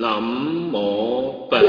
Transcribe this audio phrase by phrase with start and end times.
[0.00, 0.22] 南
[0.72, 1.60] 无本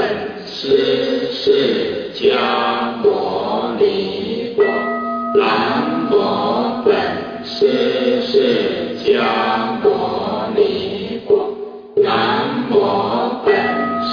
[0.46, 4.62] 师释迦牟尼佛
[5.34, 6.94] 南无本
[7.44, 11.56] 师释迦牟尼佛
[11.96, 13.52] 南无本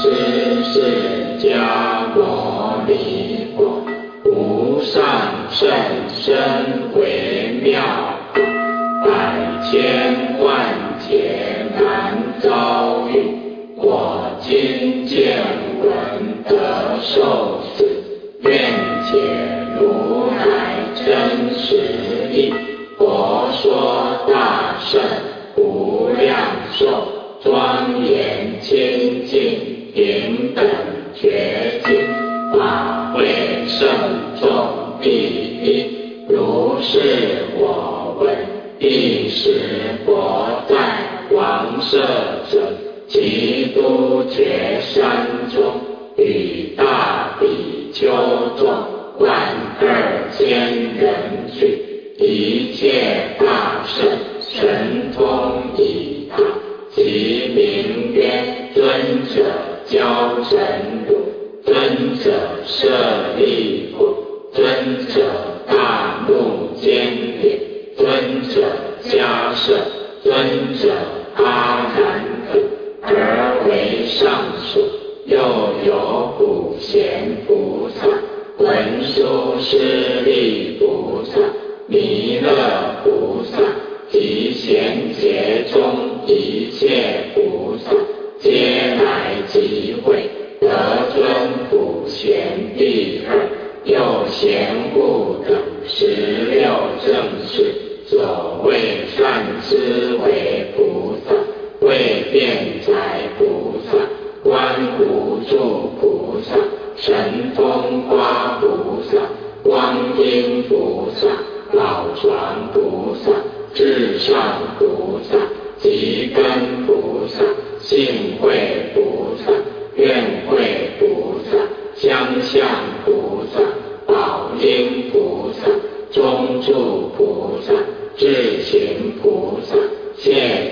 [0.01, 3.85] 师释迦牟尼佛
[4.31, 5.03] 无上
[5.51, 5.69] 甚
[6.09, 7.83] 深微妙
[9.05, 10.06] 百千
[16.47, 17.85] 得受子，
[18.41, 18.51] 愿
[19.05, 19.17] 解
[19.79, 22.53] 如来真实义。
[22.97, 25.01] 佛说大圣
[25.55, 26.35] 无量
[26.71, 26.85] 寿，
[27.43, 30.65] 庄严清净平等
[31.13, 31.95] 觉经，
[32.53, 33.25] 法会
[33.67, 33.87] 圣
[34.39, 34.49] 众
[35.01, 36.25] 第一。
[36.29, 38.35] 如是我闻，
[38.79, 39.61] 一时
[40.05, 40.75] 佛在
[41.31, 41.97] 王舍。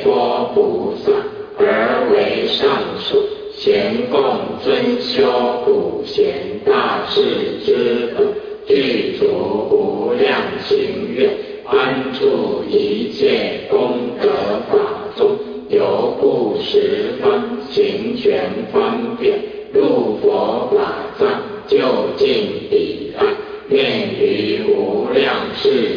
[0.05, 1.11] 多不萨，
[1.57, 3.17] 而为上首
[3.51, 4.21] 贤共
[4.63, 5.23] 尊修
[5.66, 7.23] 普贤大士
[7.66, 8.27] 之本，
[8.67, 10.77] 具足无量行
[11.11, 11.31] 愿，
[11.65, 14.29] 安住一切功德
[14.69, 14.77] 法
[15.17, 15.39] 中，
[15.69, 19.39] 由不十方行权方便，
[19.73, 21.79] 入佛法藏，就
[22.15, 23.25] 近彼岸，
[23.69, 25.94] 愿于无量世。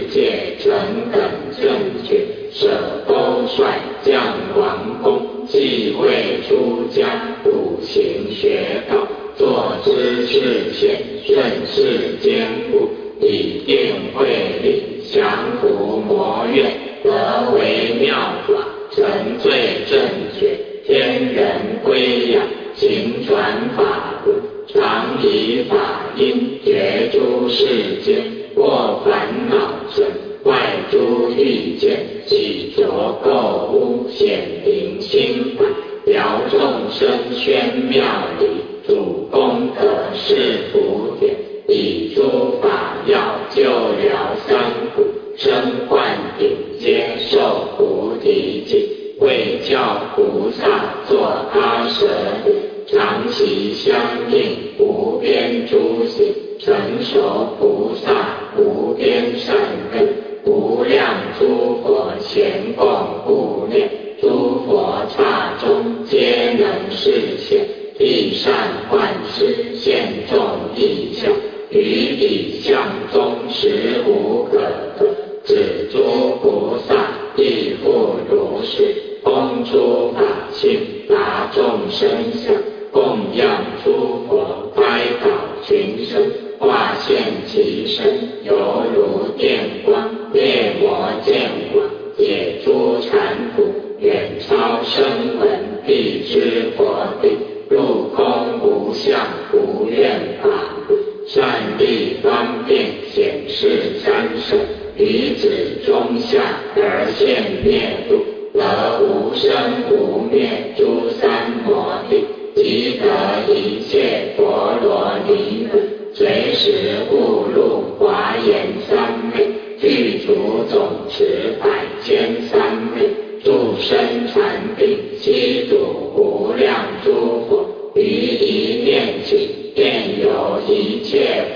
[123.81, 125.77] 身传递，七度
[126.17, 127.13] 无量诸
[127.49, 127.65] 佛，
[127.95, 131.48] 于一念起，便有一切。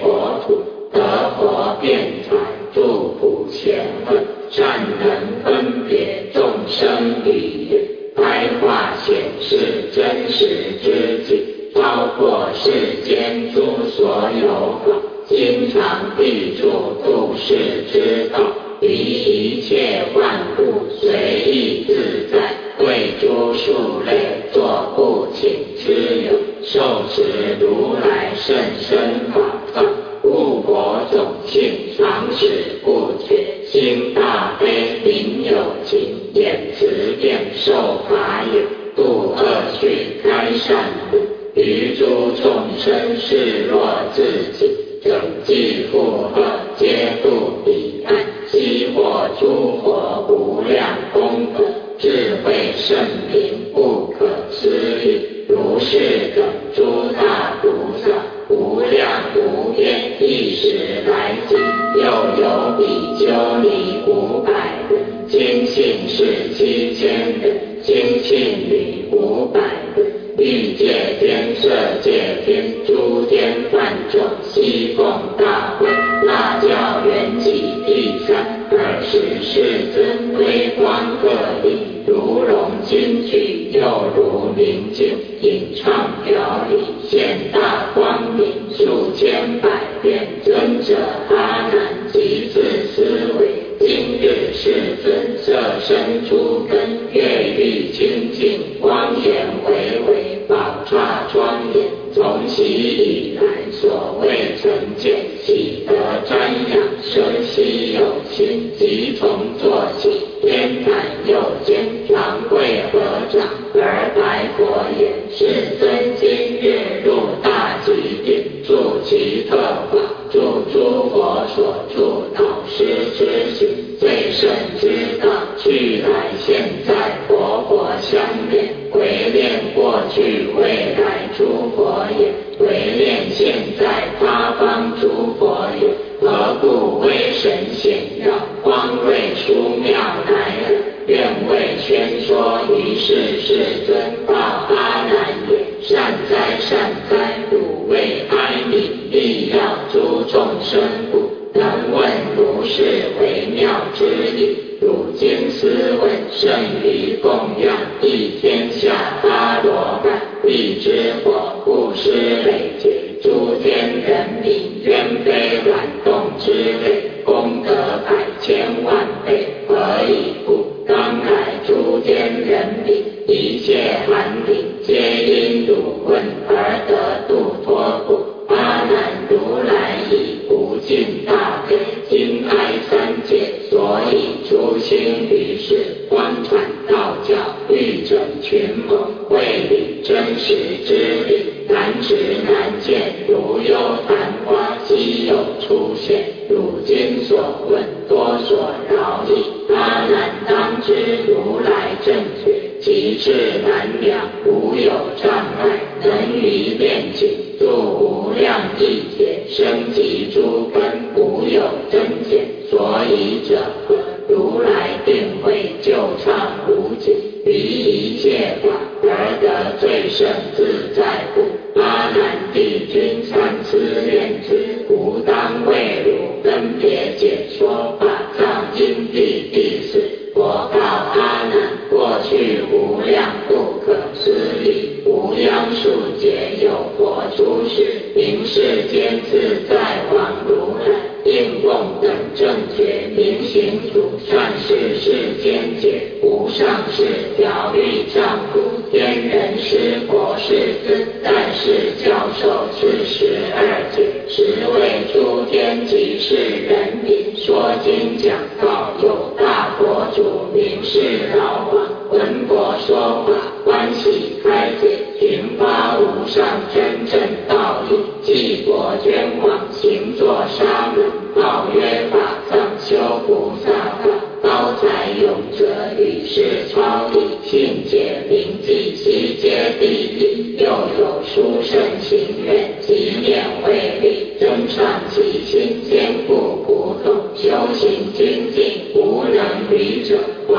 [141.83, 149.57] 宣说于是世尊告阿难也：善哉善哉，汝为哀悯，必要
[149.93, 150.81] 诸众生
[151.11, 152.83] 故，能问如是
[153.21, 154.05] 微妙之
[154.37, 154.57] 意。
[154.81, 156.51] 汝今思问甚
[156.85, 157.31] 于供
[157.61, 158.93] 养一天下
[159.25, 166.82] 阿罗汉，必知或不施累劫，诸天人民，愿非乱动之。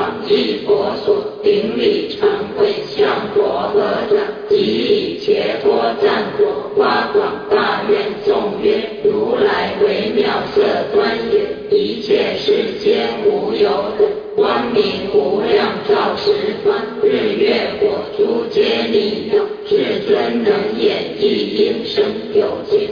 [0.04, 3.80] 广义佛所顶礼长跪，向佛合
[4.12, 4.20] 掌，
[4.50, 5.32] 即以伽
[5.64, 6.44] 脱赞佛，
[6.78, 10.62] 发广大愿，颂曰：如来微妙色
[10.94, 14.06] 端也，一切世间无有等，
[14.36, 14.84] 光明
[15.14, 16.34] 无量照十
[16.66, 16.76] 方。
[17.02, 22.90] 日月火诸皆利用，世尊能演一应生有情。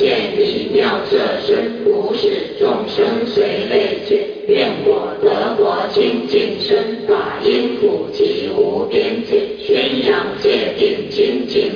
[0.00, 11.70] 建离妙色身，无始众生随类去，愿我得国清净身，法音普及无边界，宣扬戒定清净，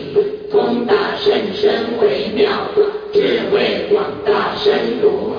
[0.50, 2.80] 通达甚深微妙法，
[3.12, 5.33] 智慧广大深如。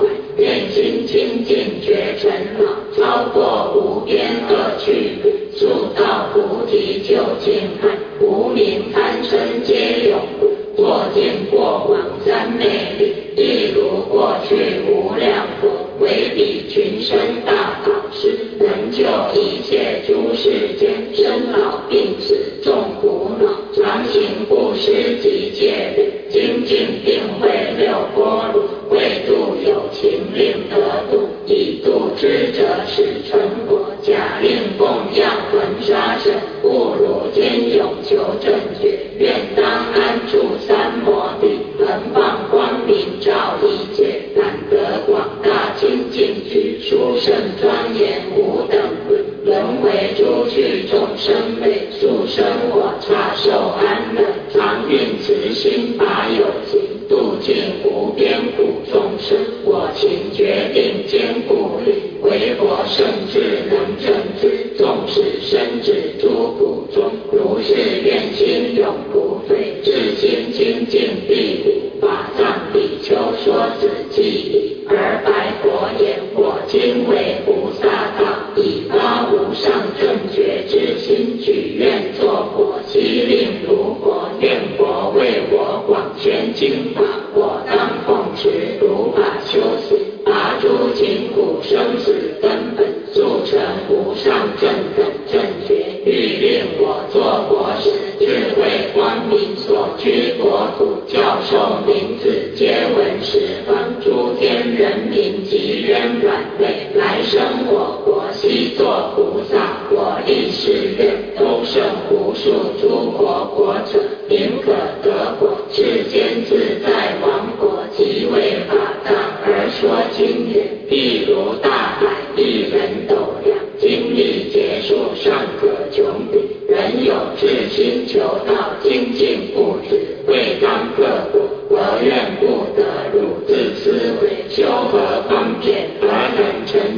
[106.26, 111.80] 转轮，来生我国悉作菩萨，我亦誓愿都胜
[112.10, 114.72] 无数诸国国者，宁可
[115.04, 119.14] 得果，世间自在王国，即为法藏
[119.44, 120.66] 而说经也。
[120.90, 122.06] 譬如大海，
[122.36, 123.14] 一人斗
[123.44, 126.56] 量，经历劫数尚可穷比。
[126.68, 129.25] 人有至心求道精进。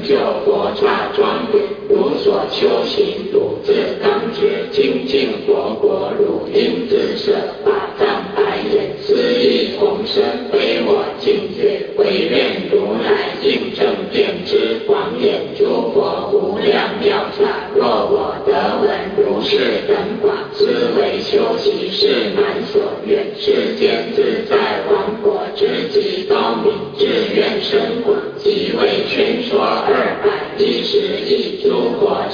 [0.08, 5.17] 救国家专严无所修行，独自当觉境界。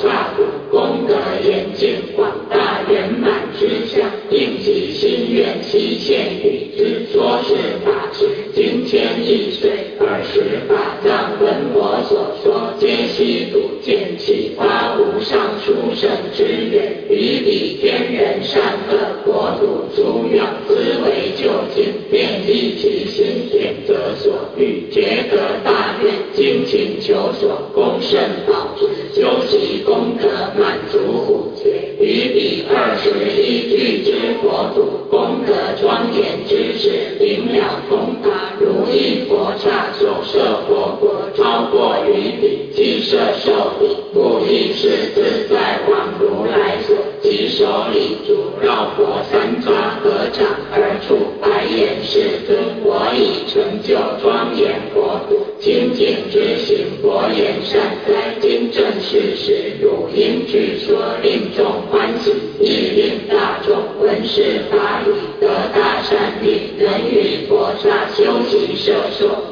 [0.03, 0.34] Chao.
[40.05, 51.17] 九色佛国超过云里，即设受已，故应是自在王如来所，其手礼足，绕佛三匝，合掌而处。
[51.41, 58.37] 白眼世尊，我已成就庄严佛土清净之心，佛言善哉。
[58.43, 62.31] 今正是时，汝应具说，令众欢喜，
[62.61, 66.75] 亦令大众闻是法语，得大善利。
[66.79, 69.44] 论语、佛传修行舍受。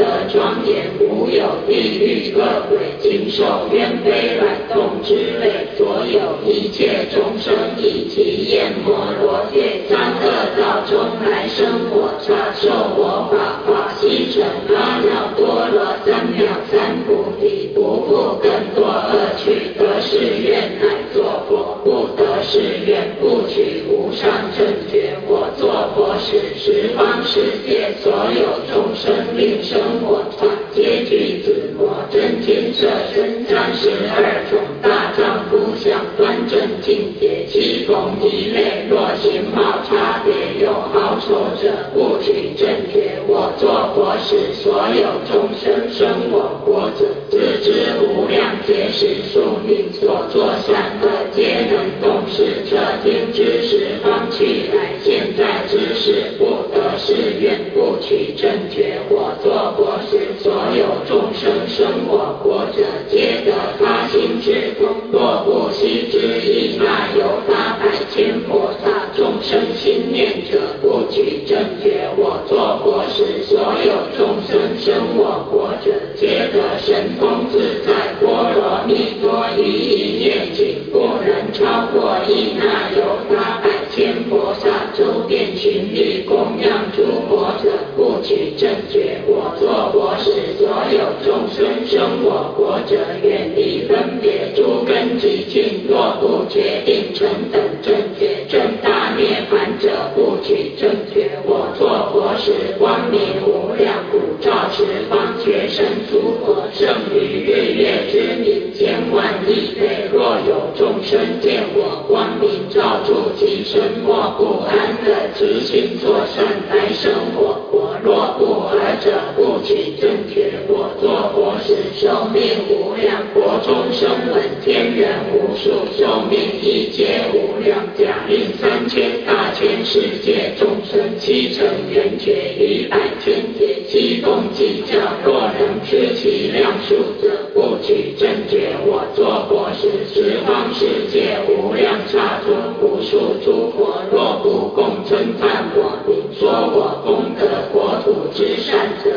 [0.00, 2.40] 的庄严无有地狱恶
[2.70, 6.40] 鬼、禽兽、冤非、卵动之类，所有。
[6.46, 10.24] 一切众生以及焰摩罗界三恶
[10.56, 14.42] 道中来生火刹，受我法化，西成
[14.74, 25.16] 阿耨多罗三藐三菩提，不复更多恶趣，得是愿乃作佛，不得是愿不取上正觉。
[25.26, 43.18] 我作佛时，十方世界所有众生令生我团，皆具紫罗真金色身，三十二种大丈夫相，端正净洁，七种一类，若形貌差别有好丑者，不取正觉。
[43.26, 58.98] 我作佛时，所有众生生我国者，自知无量劫时数命所作善恶，皆能动视彻听知十方去来现在之事，不得是愿不取正觉。
[59.10, 64.88] 我作佛时，所有众生生我国者，皆得他心之通。
[65.10, 72.08] 若不悉之意，那由他百千菩萨众生心念者，不取正觉。
[72.16, 89.20] 我作佛时，所有众生生我国者，皆得神通自在波罗蜜多于一念境，不能超过一那由他百千菩萨周遍群力供养诸佛者，不取正觉。
[89.26, 101.30] 我作佛时，所有众生生我国者，远离分别诸根及境，若不决定成等正觉，正大涅盘者，不取正觉。
[101.44, 110.08] 我作佛时，光明无量，普照十方觉神诸佛，胜于日月之明，千万亿倍。
[110.12, 117.90] 若有众生见我光明照住其身，莫不安乐，其心作善来生我国。
[118.02, 120.39] 若不尔者，不取正觉。
[120.68, 127.78] 我作佛时，寿命无量，国中生闻天人无数，寿命一劫无量。
[127.98, 134.96] 假令三千大千世界众生，七成圆觉于百千劫，七共计较。
[135.24, 138.70] 若能知其量数者，不取正觉。
[138.86, 145.98] 我作佛时，十方世界无量刹中，无数诸佛，若不共称赞我，
[146.38, 149.10] 说我功德国土之善者，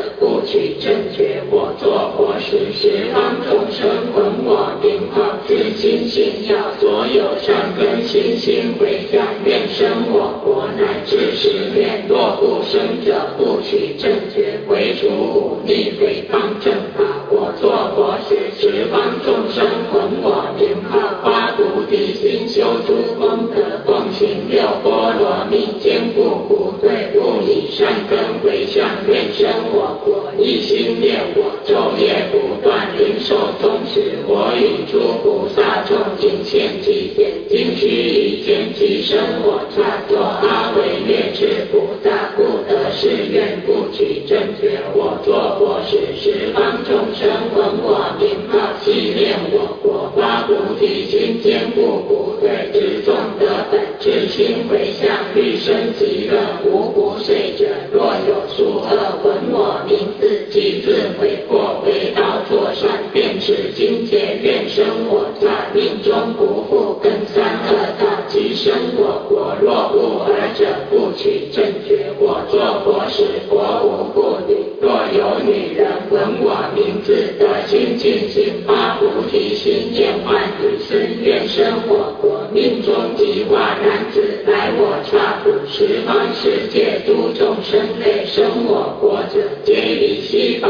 [0.54, 1.42] 取正觉。
[1.50, 12.06] 我作佛时，十方众生闻我名号，自心信要，所有善根心心回向，愿生我国乃至十念。
[12.08, 14.60] 若不生者，不取正觉。
[14.68, 17.02] 回除五逆诽谤正法，
[17.34, 30.13] 我作佛时，十方众生闻我名号，发菩提心，修诸功德，奉行六波罗蜜，坚固不退，不以善根回向，愿生我国，
[30.44, 34.12] 一心念我，昼夜不断，灵受宗持。
[34.28, 44.76] 我与诸菩萨众尽现其见，今须以见其身我刹，作阿惟越智菩萨，不得誓愿不取正觉。
[44.92, 47.24] 我作佛时，十方众生
[47.56, 56.36] 闻我名号，纪念我国，发菩提心，坚固不退，执众得本，至心回向，欲生极乐，
[56.68, 57.64] 无不遂者。
[57.90, 58.13] 若
[68.64, 69.54] 生我国。
[69.60, 72.08] 若不尔者，不取正觉。
[72.18, 74.56] 我作佛时，佛无不女。
[74.80, 90.68] 若有女人闻我名字，得清净心，发菩提心，念唤女身，愿生我国，命中即化男子，来我刹土，十方世界诸众生类生我国者，皆以稀宝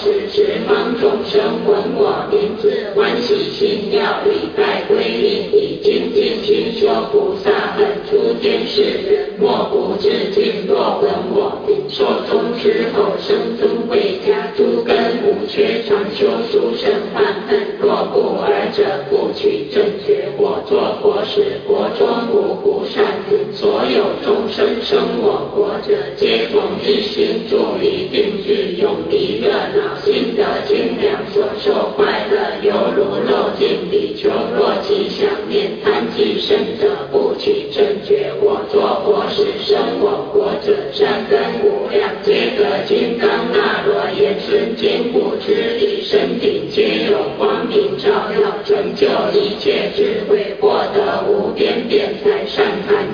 [0.00, 10.66] 作佛时，十方众生闻我名字，欢喜心要礼拜归令，以精进心修菩萨本，诸天世莫不至敬。
[10.66, 17.60] 若闻我名，寿终之后生尊贵家，诸根无缺，常修殊胜梵恨。
[17.80, 20.28] 若不尔者，不取正觉。
[20.38, 25.50] 我作佛时，国中无不善人，所有众生生我
[25.90, 34.30] 者，皆同一心助离定聚，永离热闹，心得清凉，所受快乐，犹如漏尽比丘。
[34.56, 38.30] 若其想念贪计生者，不起正觉。
[38.40, 43.28] 我作佛时，生我国者，善根无量，皆得金刚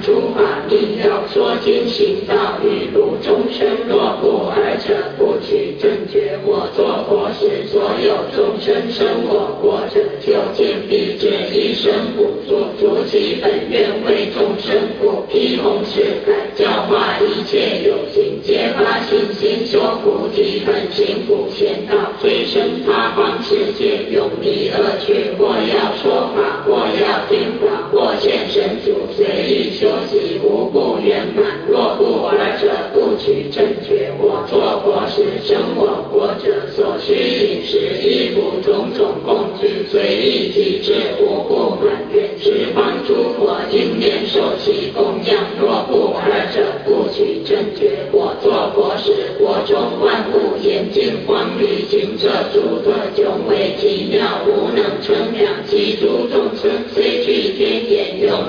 [0.06, 1.84] 诸法密要，说经。
[1.88, 6.38] 行道雨露众生若不尔者，不取正觉。
[6.44, 25.34] 我作佛时，所有众生生我国者，究竟必至一生不做，足其本愿为众生故，披红誓海，教化一切有情，皆发信心修菩提本心不前道，随生他方世界，永离恶趣。
[25.38, 28.76] 或要说法，或要听法，或现神
[30.06, 31.44] 足，随意修习，无不圆满。
[31.68, 34.10] 若不尔者，不取正觉。
[34.18, 42.30] 我作佛时，生我国者，所需饮食衣服种种供具，随意体制，无不满愿。
[42.38, 45.36] 十方诸佛应念受其供养。
[45.60, 48.06] 若不尔者，不取正觉。
[48.12, 55.16] 我作佛时，国中万物严净光明，行者诸特迥为奇妙，无能称。
[55.36, 56.28] 量其诸，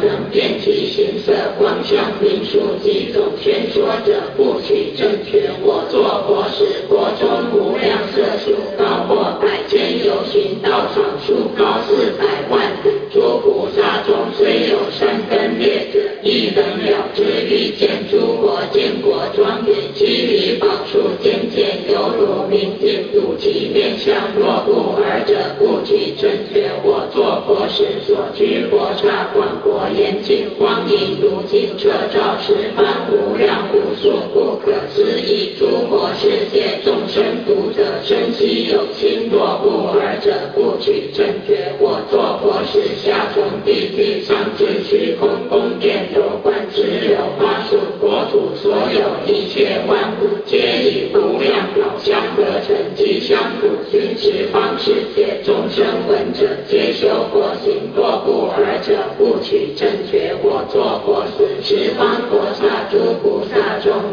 [0.01, 5.49] 能辨其形色光相名数几种宣说者，不取正觉。
[5.61, 12.71] 我作佛时，国中无量色数，高过百千有寻道场，数高四百万。
[13.11, 24.13] 诸菩萨中虽有善根劣者，亦能了知欲见诸佛见国庄严，其离宝树渐渐犹如明镜，睹其面相。
[24.37, 26.69] 若不尔者，不取正觉。
[26.83, 29.56] 我作佛时，所居佛刹广
[29.95, 39.29] 严净，光影如镜，彻照十方无量无数不可思议诸佛世界众生独者，身心有情。
[39.31, 41.73] 若不尔者，不取正觉。
[41.79, 56.47] 我作佛时，下从地狱，上至虚空宫殿楼观石榴花树国土，所有一切万物，皆以无量宝相合成，吉祥普熏十方世界众生闻者。
[56.67, 59.56] 皆修佛行，若不尔者，不取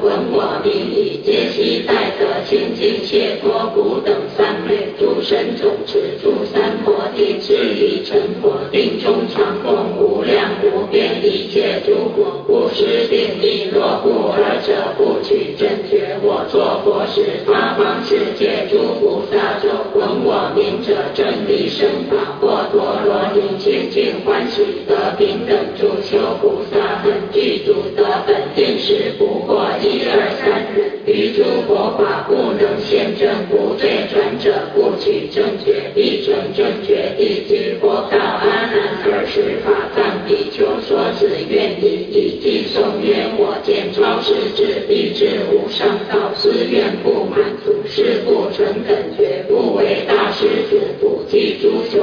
[0.04, 13.70] 闻我名已，皆悉待得清净解脱苦等三昧，诸身总持诸三摩地，至于成佛定中常供无量无边一切诸佛，不施定力。
[13.72, 16.20] 若不尔者，不取正觉。
[16.22, 22.36] 我作佛时，八方世界诸菩萨众闻我名者，正理生法。
[22.40, 28.36] 或陀罗尼清净欢喜得平等诸修菩萨本具足得本
[28.78, 37.14] 时不过一二三人，于诸佛法不能现证不对转者，不取正觉，必成正觉。
[37.16, 52.02] 地居佛告阿难尔时法藏比丘说此愿已以偈颂曰：我见超世智，必至无上道，思愿不满足，是故成等觉，不为大师子，不记诸雄。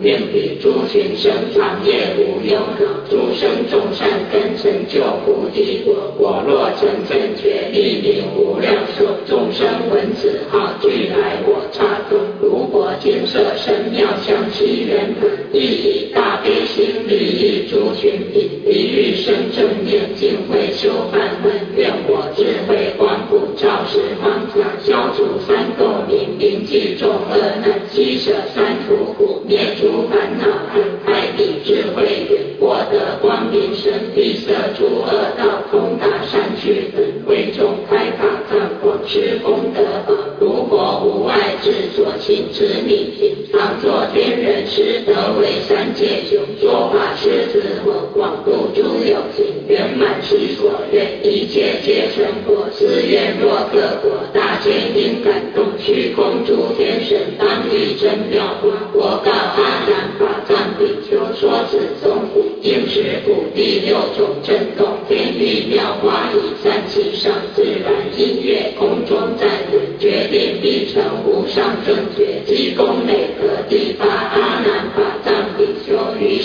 [0.00, 2.58] 愿彼诸群生长业无忧，
[3.08, 6.14] 诸生众善根成就菩提果。
[6.16, 9.04] 我若成正觉，利名无量寿。
[9.26, 12.16] 众生闻此号，俱来我刹中。
[12.40, 18.62] 如果金色神妙相其圆满，亦以大悲心利益诸群彼。
[18.64, 21.52] 彼欲生正念，尽会修梵文。
[21.74, 28.71] 愿我智慧光普照十方藏，消除三垢冥，铭记众恶难，积舍三
[47.32, 52.68] 说法师子我广度诸有情，圆满其所愿，一切皆成佛。
[52.72, 58.76] 思愿若各国大千应感动，虚空诸天神当以真妙观。
[58.92, 60.12] 我告阿难。
[60.18, 62.28] 法藏比丘说此颂，
[62.60, 74.06] 应是古第六种震动，天地妙花以散其上，自然音乐空中赞人，决定必成无上正觉，积功每个，地方，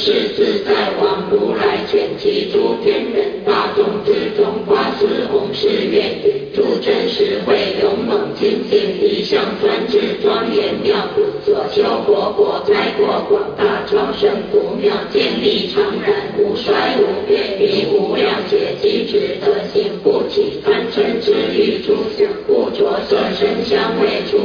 [0.08, 6.16] 是自在王如来全集诸天人大众之中，发四弘誓愿，
[6.56, 10.96] 诸真实慧勇猛精进，一向专制庄严妙，
[11.44, 13.44] 所修佛国开国广。
[13.58, 24.38] 大超胜不妙，建立常然，无衰无变，离无量劫机智德性，不起贪嗔痴欲诸相，不着色身香味触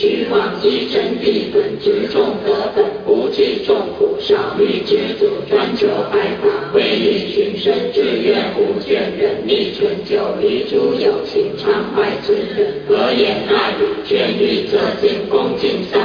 [0.00, 3.28] 虚妄，依真谛本，执众德本，不。
[3.30, 13.84] 计众苦，少欲知足，专求白法，为利群生，志愿无倦，人力成就，离诸有情，常怀之人，何言爱语？
[14.04, 15.99] 劝欲则进，恭敬三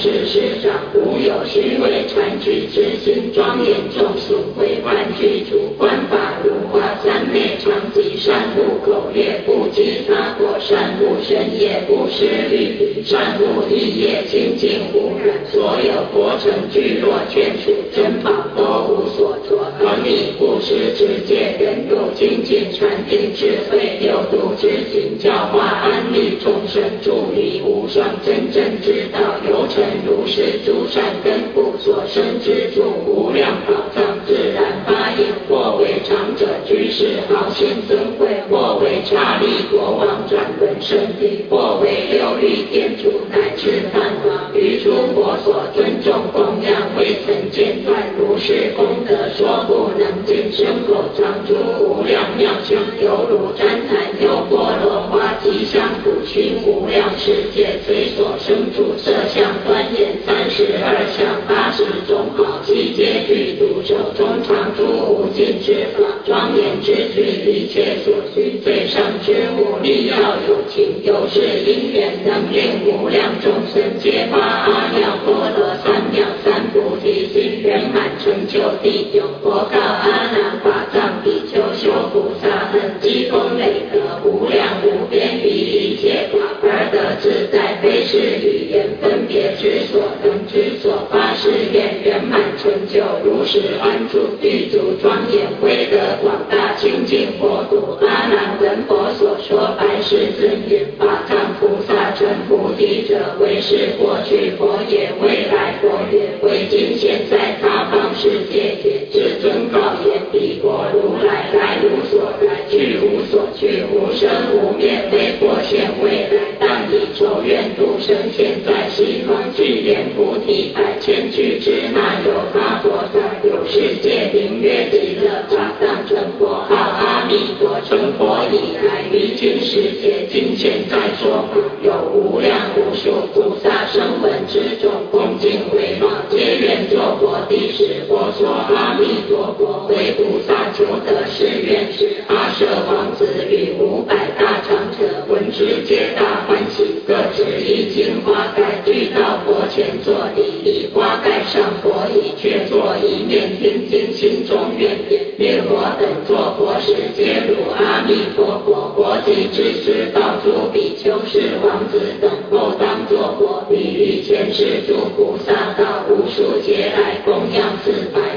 [0.00, 18.62] 宝，奉事师长，无有虚伪传举之心，庄严众俗，回观具足，观法如画，三昧常寂，善不口业，不积他果，善不身业，不失律，善不立业，清净无染，所有佛成聚落，眷属珍宝都
[18.94, 87.69] 无所著，管理不失持戒，忍辱精进，禅定智慧，六度之行，教化安利众生，助力无上真正之道，有成如是诸善根故所生之处，无量宝藏自然发应，或为长者居士好心尊贵，或为刹利国王转轮圣地，或为六力天主乃至梵王，于诸佛所尊重供养，未曾间断，如是功德说不能尽，身口常诸无量妙相，犹如旃檀有波罗花吉祥普熏无量世界随所生处色相端严三十二相八十种好七皆具足手中常诸无尽之法庄严之具一切所需最上之物力要有情有是因缘能令无量众生皆发阿耨多罗三藐三菩提心圆满成就第九波佛告阿难法藏比丘修菩萨恒积功累德无量无边于一切法而得自在。
[88.10, 117.99] 是语言分别之所能之所发誓愿圆满成就如是安住具足庄严威德广大清净佛土阿难闻佛所说白世尊言法藏菩萨成菩提者为是过去佛也未来佛也为今现在他方世界也至尊告言彼国如来来无所来去无所去无生无灭非过现未来但以咒愿度。
[118.00, 168.29] 生现在西方具莲菩提百千俱之那有他佛在有世界名曰极乐法藏成佛号阿弥陀成佛以来于今世界今现在说法有无量无数菩萨声闻之众恭敬回报皆愿作佛第十佛说阿弥陀佛为菩萨求得是愿是阿舍王子与五百大长者闻之皆大欢喜各执一金花盖具到佛前作礼以花盖上佛以却坐一面天经心中愿言灭我等作佛时皆如阿弥陀佛佛即之师告诸比丘是王子等后当作佛比喻前世诸菩萨道无数劫来供养四百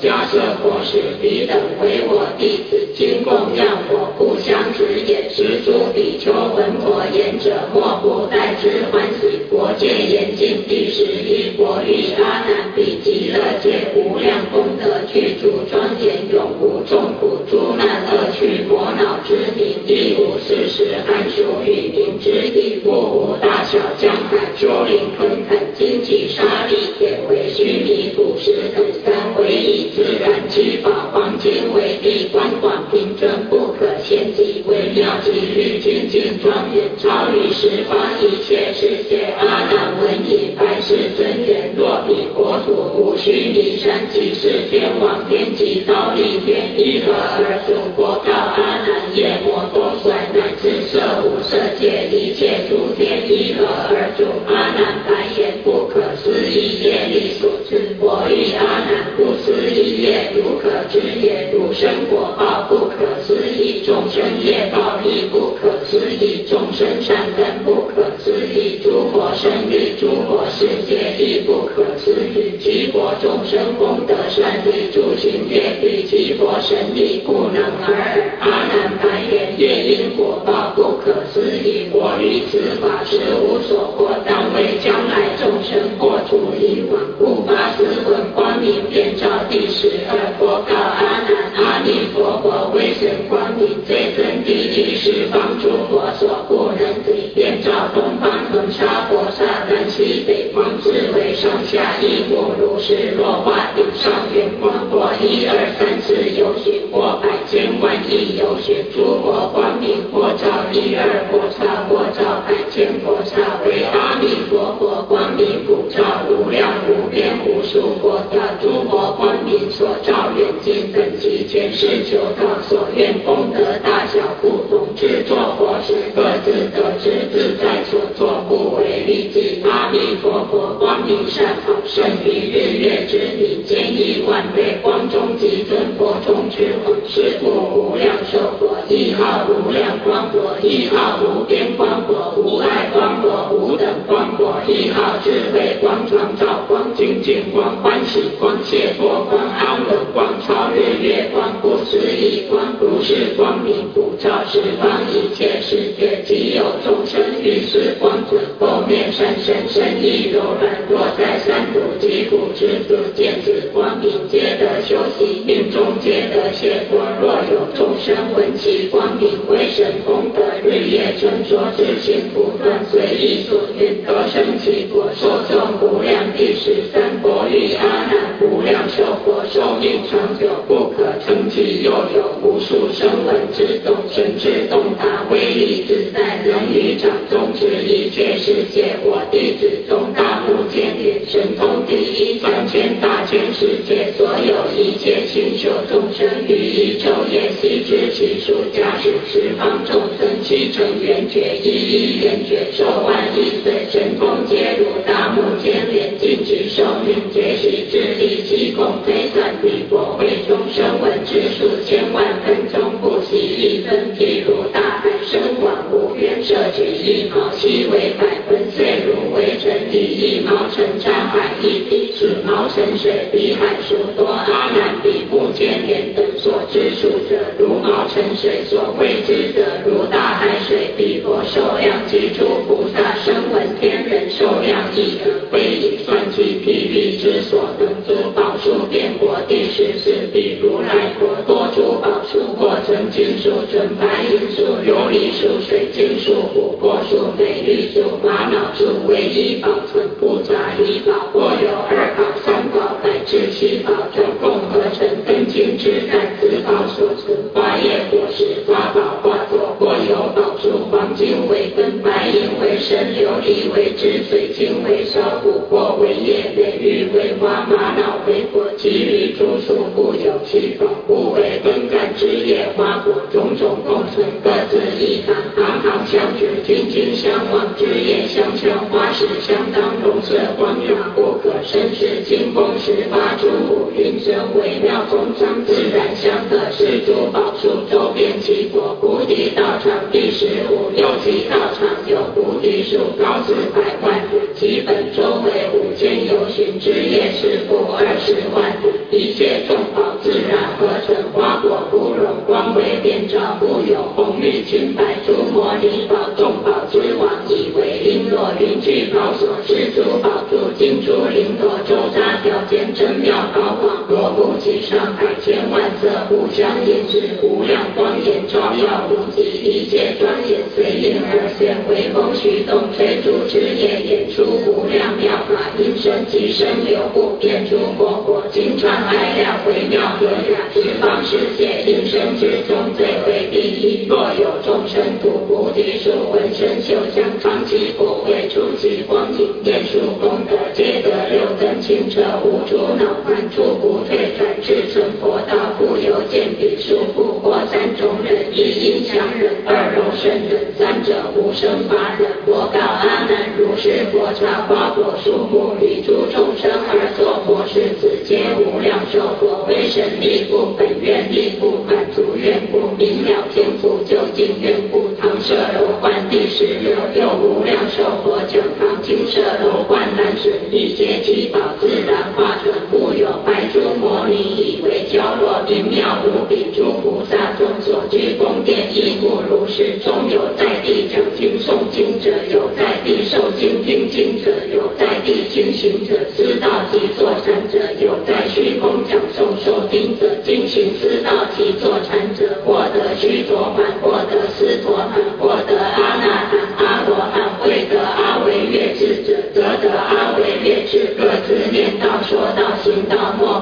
[0.00, 129.62] 迦设佛时彼等为我弟子今供养我不相执也是诸比丘闻佛言者莫不待之欢喜佛戒严禁第十一佛欲阿难比极乐界无量功德具足庄严永无众苦诸难恶趣魔恼之名亦无事实函数语名之意不无大小江海丘陵坑坎荆棘沙砾铁为须弥土石等三为以自然七宝黄金为地观广平正不可限计微妙极律精进庄严超于十方一切世界阿难闻已白世尊言若彼国土无须弥山即是天王天极高丽天一何而主佛告阿难夜摩多衰乃至色无色界一切诸天一何而主阿难白言不可思议业力所致佛欲阿难不思议业如可知也如生果报不可思议众生业报亦不可思议众生善根不可思议诸佛生利诸佛世界亦不可思议其佛众生功德善利诸行业力其佛神力不能而阿难白言业因果报不可思议我于此法实无所获当为将来众生过处以往故发斯文光明遍照地十二佛告阿难阿弥陀佛威神光明最尊第一十方诸佛所不能比遍照东方恒沙佛刹南西北方智为上下一目如是若化顶上圆光或一二三四有许或百千万亿有许诸佛光明或照一二佛刹或照百千佛刹为阿弥陀佛光明普照无量无边无数佛刹，诸佛光明所照用尽等其前世求道所愿功德大小不同，制作佛时各自得知自在所作不为利己。
[129.64, 166.98] 阿弥陀佛，光明善好，胜于日月之明，坚亿万倍，光中极尊，佛中之王，是故无量寿佛，一号无量光佛，一号无边光佛，无碍光佛，无等光佛，一号智慧光，创造光，清净光，欢喜光，解脱光，安乐光，超日月光，不思议光，不是光明普照十方一切世界，即有众生于是光准，后面善神身意柔软，若在三途疾苦之子，见此光明，皆得修习，命中皆得解脱。
[167.20, 188.96] 若有众生闻其光明，为神功德，日夜称说，至心不断，随意所愿，得生其果，受众无量第十三佛与阿难无量寿佛，寿命长久，不可称计，又有无数声闻之众，神智洞达，威力自在，能于掌中持一切世界。
[189.04, 224.26] 我弟子中大目犍连，神通第一，三千大千世界，所有一切星宿众生，于一昼夜悉知其数，加持十方众生，七成圆觉，一一圆觉，受万亿岁，神通皆如大目犍连，尽其寿命，皆悉智力，其功非算彼佛为众生闻之数，千万分钟不息一分，譬如大海深广无边，摄取一毛，七为百分，岁如微尘，以一毛成山海一滴，是毛成水，比海数多。
[224.26, 230.94] 阿难比目犍连等所知数者，如毛成水，所谓之者，如大海水。
[230.96, 237.88] 彼佛受量及诸菩萨声闻天人受量亦得，非以算计譬喻之所能。
[238.08, 238.86] 诸宝树
[239.18, 294.26] 国第十四，比如来佛多珠宝树，或纯金树、纯白银树、琉璃树、水晶树、琥珀树、美玉树、玛瑙树，唯一保存不杂一宝，或有二宝、三宝乃至七宝，总共合成根金之干，此宝所存花叶果实花宝化作，或有宝树黄金为根，白银为身，琉璃为枝，水晶为梢，琥珀为叶，美玉为花，玛瑙为果，其余诸树不有七宝，故为根干枝叶花果，种种共存，各自一行，行行相值，君君相望，枝叶相称，花实相当，容色光亮，不可生视，金风十八诸五云生，微妙中常，自然相得，是诸宝树周边其国，菩提道场第十五，有其道场有菩提树，高四百万，
[294.58, 298.74] 其本周为五千由旬，枝叶是复二十万，
[299.08, 334.06] 一切众宝自然合成，花果枯荣，光为遍照，故有红绿青白诸摩尼宝，众宝之王，以为璎珞云聚宝所，是诸宝珠金珠璎珞周匝条件真妙高广，罗布其上百千万色，互相映饰，无量光颜照耀无极，一切庄严随应而现，微风徐动，吹竹枝叶，演出无量妙法，音声即声流不变诸佛国，经传爱亮微妙和雅，十方世界音声之中最为第一。
[334.08, 345.56] 若有众生读菩提树，闻声嗅香，尝其果味，触其光景，念书功德，皆得六根清澈，无诸恼烦，诸不退转，至成佛道。
[345.78, 352.28] 故有见彼树复或三种人：一音强人，二柔顺人，三者无生法忍。
[352.44, 365.10] 佛告阿难：如是佛刹花果树木，与诸众生而作佛事，此皆无量寿佛，为神力故，本愿力故，满足愿故，明了天赋，究竟愿故。
[365.18, 379.98] 唐舍罗观第十六，有无量寿佛讲堂，金舍罗观南水，一切七宝自然化成，故有白珠摩尼以为娇弱明妙无比，诸菩萨众所居宫殿，亦复如是。
[379.98, 401.14] 中有在地讲经诵经者，有在地受经听经者，有在地经行者，知道其坐禅者，有在虚空讲诵受经者，经行知道其坐禅者，获得须陀洹，获得斯陀含，获得阿那含、阿罗汉，会得阿惟越智者，则得阿惟越智。
[401.16, 403.60] 各自念道、说道、行道，莫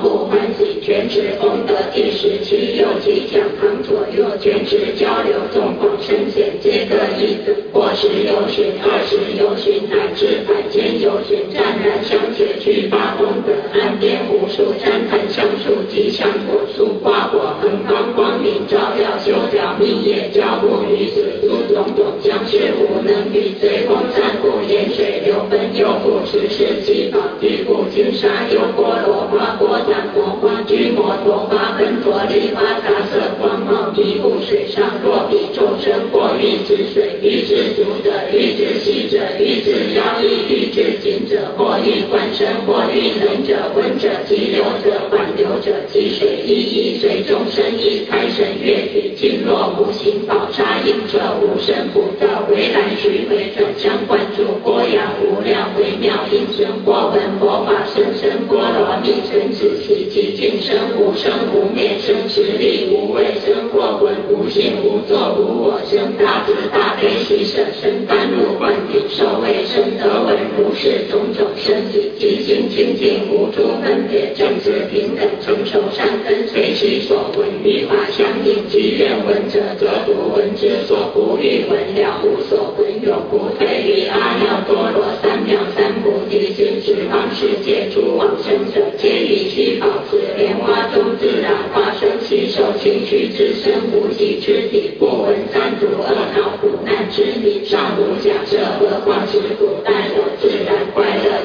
[1.16, 1.22] 不欢喜。
[1.22, 33.55] 全持功德第十七右吉讲堂左右全持交流纵广深浅皆各一等，或十游巡，二十游巡，乃至百千游巡，湛然相且具发功德，岸边无数山檀香树吉祥果树花果恒光光明照耀修条密业交互于此诸种种将是无能力随风散布盐水流奔又复持世七宝地布金沙优波罗花波赞摩花居摩陀花奔陀利花杂色光
[33.96, 100.08] 地布水上若比众生或欲止水欲止足者欲止息者欲止腰意欲止紧者或欲观身或欲冷者温者急流者缓流者积水一一随众生意开神悦体经络无形宝刹映彻无生不照回来须回转相关注波扬无量微妙音声或闻佛法声声波罗蜜声止其其尽生无生无灭生实力无畏生闻无性无作无我生大慈大悲喜舍身甘露灌顶受卫生得闻如是种种身体即心清净无诸分别正直平等成熟善根随其所闻依法相应即愿闻者则不闻之所不欲闻了无所归有不退于阿耨多罗三藐三菩提心十方世界诸往生者皆以须保持莲花中自然化生吸收情趣之身无极之体不闻三毒恶恼苦难之名尚无假设何况是古代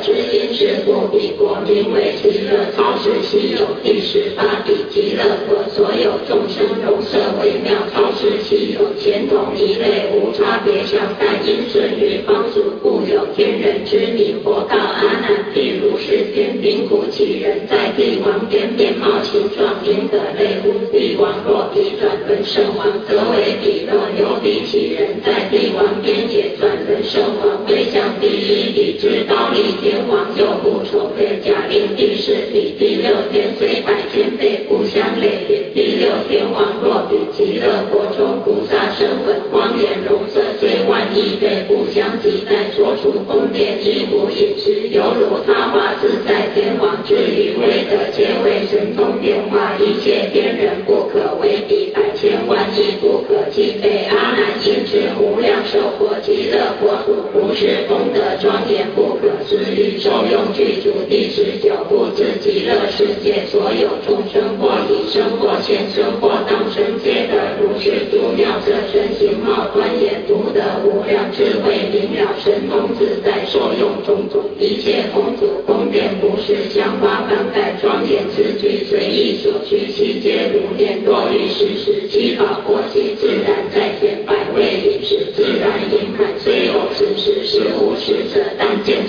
[0.01, 89.00] 知音是故彼国名为极乐超世稀有第十八地极乐国所有众生容色微妙超世稀有前同一类无差别相但因顺于方俗故有天人之名佛告阿难譬如是天贫苦乞人在帝王殿面貌形状应得类乎帝王若彼转轮圣王则为彼若有彼乞人在帝王殿也转轮圣王归向第一地之高丽天王又不丑对假令第四比第六天虽百千倍不相类别第六天王若比极乐国中菩萨身闻光颜容色虽万亿倍不相及但所处宫殿衣服饮食犹如他化自在天王至于威德皆为神通变化一切天人不可为比百千万亿不可计被阿难因之无量寿佛极乐国土不是功德庄严不可思议受用具足第十九部自极乐世界所有众生或已生或现生或当生皆得如是诸妙色身形貌端严独得无量智慧明了神通自在受用种种一切公主宫殿不是香花幡盖庄严之具随意所需悉皆如念若欲时时七宝国际自然在天百味饮食自然饮满虽有此时实无实者但见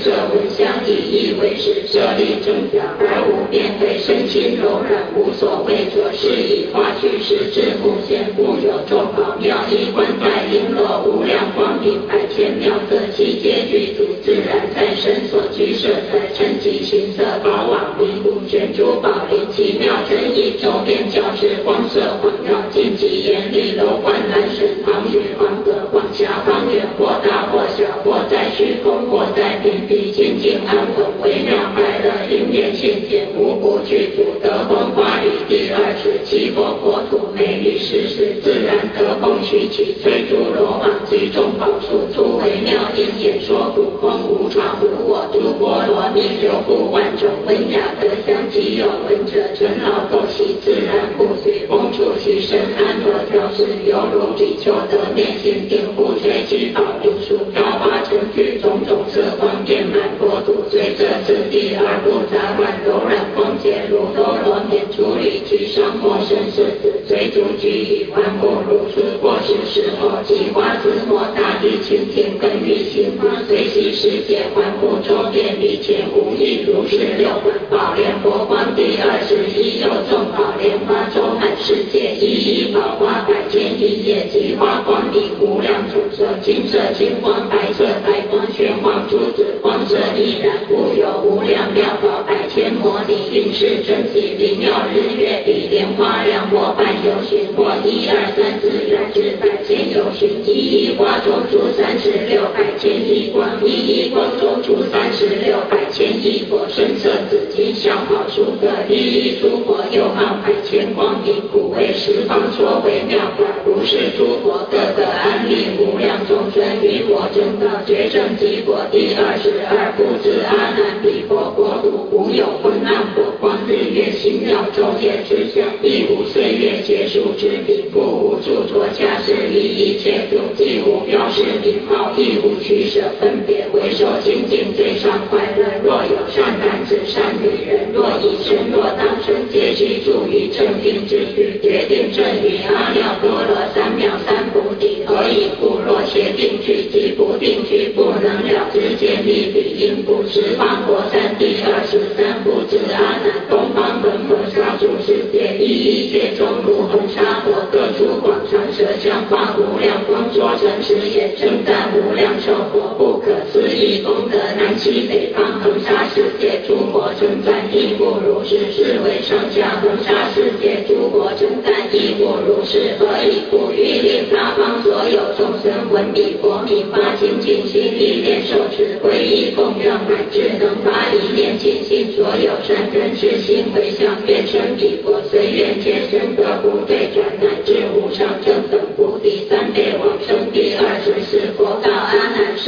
[1.13, 60.63] 以为是舍利正表而无变对身心柔软无所谓者是以化去实质不现故有众宝妙衣冠带璎珞无量光明百千妙色悉皆具足自然在身所居舍在称其形色宝网迷雾卷珠宝林奇妙真意周边教室光色环绕尽其严厉楼观南神堂宇黄阁广狭方圆或大或小或在虚空或在平地清净安稳微妙快乐因缘现前无不具足得风花雨第二次七佛国土美丽时时自然得风徐起吹诸罗网及众宝树诸微妙因演说古空无常无我诸波罗蜜流布万种温雅德香即有闻者尘劳垢习自然不随风处其身安乐调饰犹如比丘得面心定不垂其宝林树飘花成具种种色光遍满国土
[60.93, 77.31] 随着此地而不杂乱柔软光洁如多罗面处理其上或身是子随足居以观目如是或是时候其花自莫大地清净根于心花随喜世界环顾周遍礼前无异如是六
[77.71, 90.53] 宝莲佛光第二十一又众宝莲花周满世界一一宝花百千一叶及花光明无量种色金色金光白色白光玄黄珠子光色依然
[90.83, 192.22] 无有无量妙法百千摩尼运势真喜灵妙日月比莲花亮我半有寻或一二三四六至百千有寻一一花中出三十六百千亿光一一光中出三十六百千亿佛身色紫金相好数个一一诸佛又号百千光明故为十方说为妙法如是诸佛各个安利无量众生于我正道觉正极果第二十二不自安难彼佛国土无有昏暗火光日月星耀昼夜之相亦无岁月结束之地不无著作家事离一切主既无标示名号亦无取舍分别为受清净最上快乐若有善男子善女人若以身若当身皆居住于正定之地决定正与阿耨多罗三藐三菩提何以故若邪定去即不定去不能了知见力彼因不十方国三第二十三不知阿难东方本佛刹诸世界一一界中如红沙佛各出广长舌相化无量光说成实言称赞无量寿佛不可思议功德南西北方恒沙世界诸佛称赞亦复如是是为上下恒沙世界诸佛称赞亦复如是何以故欲令他方所有众生闻彼佛名发清净心意念受持皈依供养乃至能发一念尽心所有善根之心回向愿生彼佛随愿皆生得不退转乃至无上正等菩提三昧往生第二十四佛告安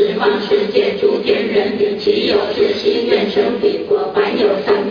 [0.04, 4.83] 十方世界诸天人民其有至心愿生彼国凡有三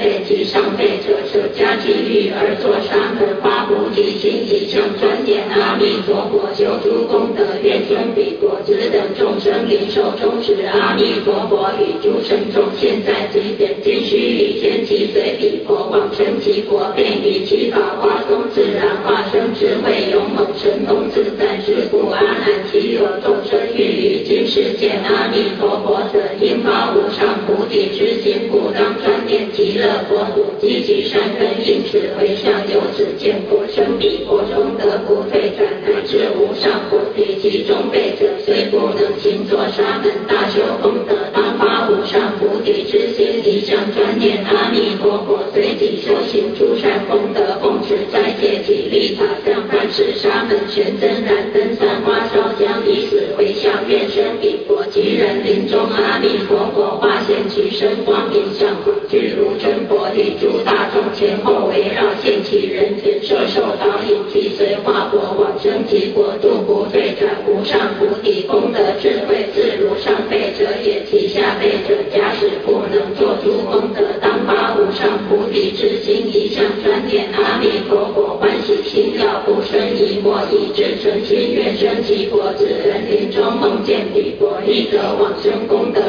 [1.64, 58.70] 家己欲而作沙门发菩提心以向专念阿弥陀佛求诸功德愿生彼佛只等众生灵寿终时阿弥陀佛与诸圣众现在即点今须以前即随彼佛往生其国便以其法花松自然化生智慧勇猛神通自在是故阿难其有众生欲于今世见阿弥陀佛者应发无上菩提之心故当专念极乐国土积极善根因此回向由此见佛生彼佛中得不退转乃至无上菩提其中辈者虽不能行作沙门大修功德当发无上菩提之心一向专念阿弥陀佛随即修行诸善功德奉持斋戒及利他向观世沙门玄真燃灯散花烧香以此回向愿生彼佛即人临终阿弥陀佛化现其身光明相
[59.14, 86.02] 具如真佛力诸大众前后围绕现其人间摄受导引即随化佛往生极国度不退转无上菩提功德智慧自如上辈者也其下辈者假使不能作诸功德当发无上菩提之心一向专念阿弥陀佛欢喜心要不生疑惑以至诚心愿生其国之人临终梦见彼佛亦得往生功德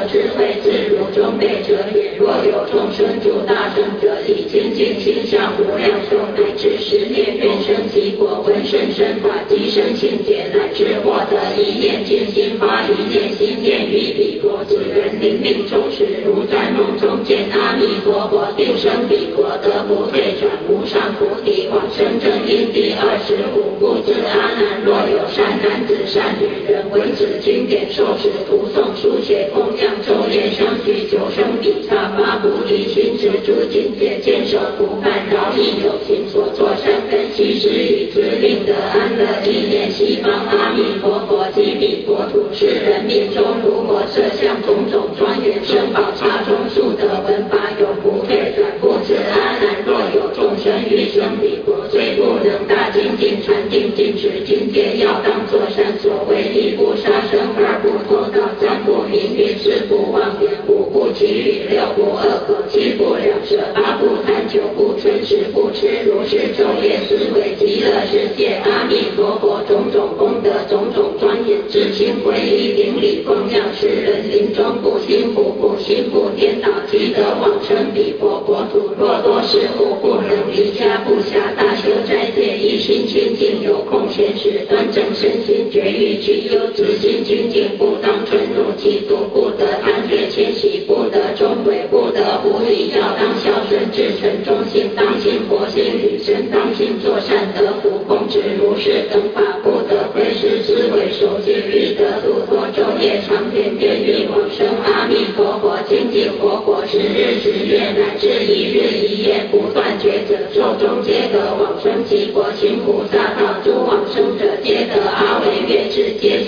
[1.44, 116.40] 如中辈者也若有众生诸大圣者以清净心向无量寿乃至十念愿生其国闻声身法即生信解乃至获得一念尽心发一念心念于彼国此人临命终时如在梦中见阿弥陀佛定生彼国得不退转无上菩提往生正因第二十五故知阿难若有善男子善女人闻此经典受持读诵书写供养昼夜相续求生彼刹发菩提心持诸境界坚守不犯饶益有情所作善根悉施与之令得安乐意念西方阿弥陀佛及彼国土是人命中如我设像种种庄严生宝刹中速得闻法永不退转不知阿难若有众生欲生彼国虽不能大精进禅定进持境界要当作善所为一不杀生二不偷盗三不淫欲四不妄言五不绮语六不恶口七不两舌八不贪九不嗔十不痴如是昼夜思维极乐世界阿弥陀佛种种功德种种庄严至心皈依顶礼供养世人临终不心不不心不颠倒即得往生彼佛国土若多事故不能离家不暇大修斋戒一心清净有空闲时端正身心绝欲去忧直心清净不当嗔怒嫉妒不得贪恋迁徙不得终悔不得无礼要当孝顺至诚忠心当心佛心与身当心作善得福控制如是等法不得窥视思维守戒律得度脱昼夜业长天地狱往生阿弥陀佛，精进活佛十日十夜乃至一日一夜不断觉者，寿终皆得往生极国行菩萨道，诸往生者皆得阿惟越智，皆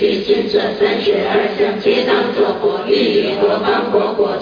[0.57, 2.91] 具心者三十二相，皆当作佛，欲
[3.21, 4.36] 于何方国国，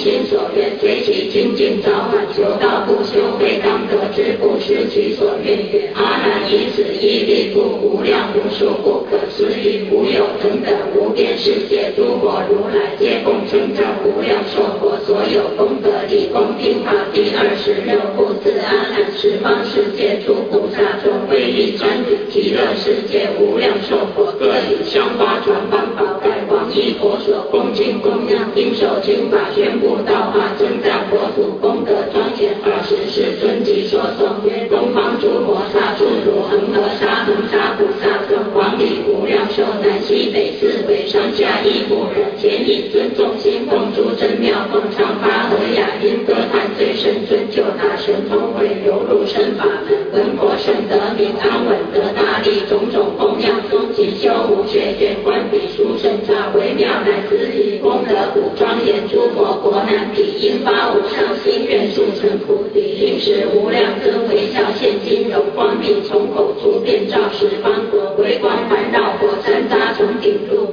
[0.00, 5.90] 心所愿，随其精进早晚求道不修，非当得之不失其所愿也。
[5.94, 26.39] 阿难以此一力故，无量无数不可思议无有等等无边世界诸佛如来皆共称赞无量寿佛所有功德力功听法第二十六部自阿难十方世界诸菩萨中威力瞻礼极乐世界无量寿佛各以香花传方宝盖
[26.70, 70.66] 广益佛所恭敬供养应受经法宣布道化称赞佛土功德庄严二十世尊及所诵曰东方诸佛刹处如恒河沙恒沙菩萨尊广礼无量寿南西北四围上下一部人前以尊重心奉诸真妙奉唱发和雅音歌叹最深尊就大神通会流入身法门文佛圣德名安稳得大利种种供养终极修无学卷观比殊胜刹微妙乃至以功德古庄严诸佛国难彼因发无上心愿速成菩提应时无量增微笑现金融光明从口出遍照十方国微光环绕佛山扎从顶入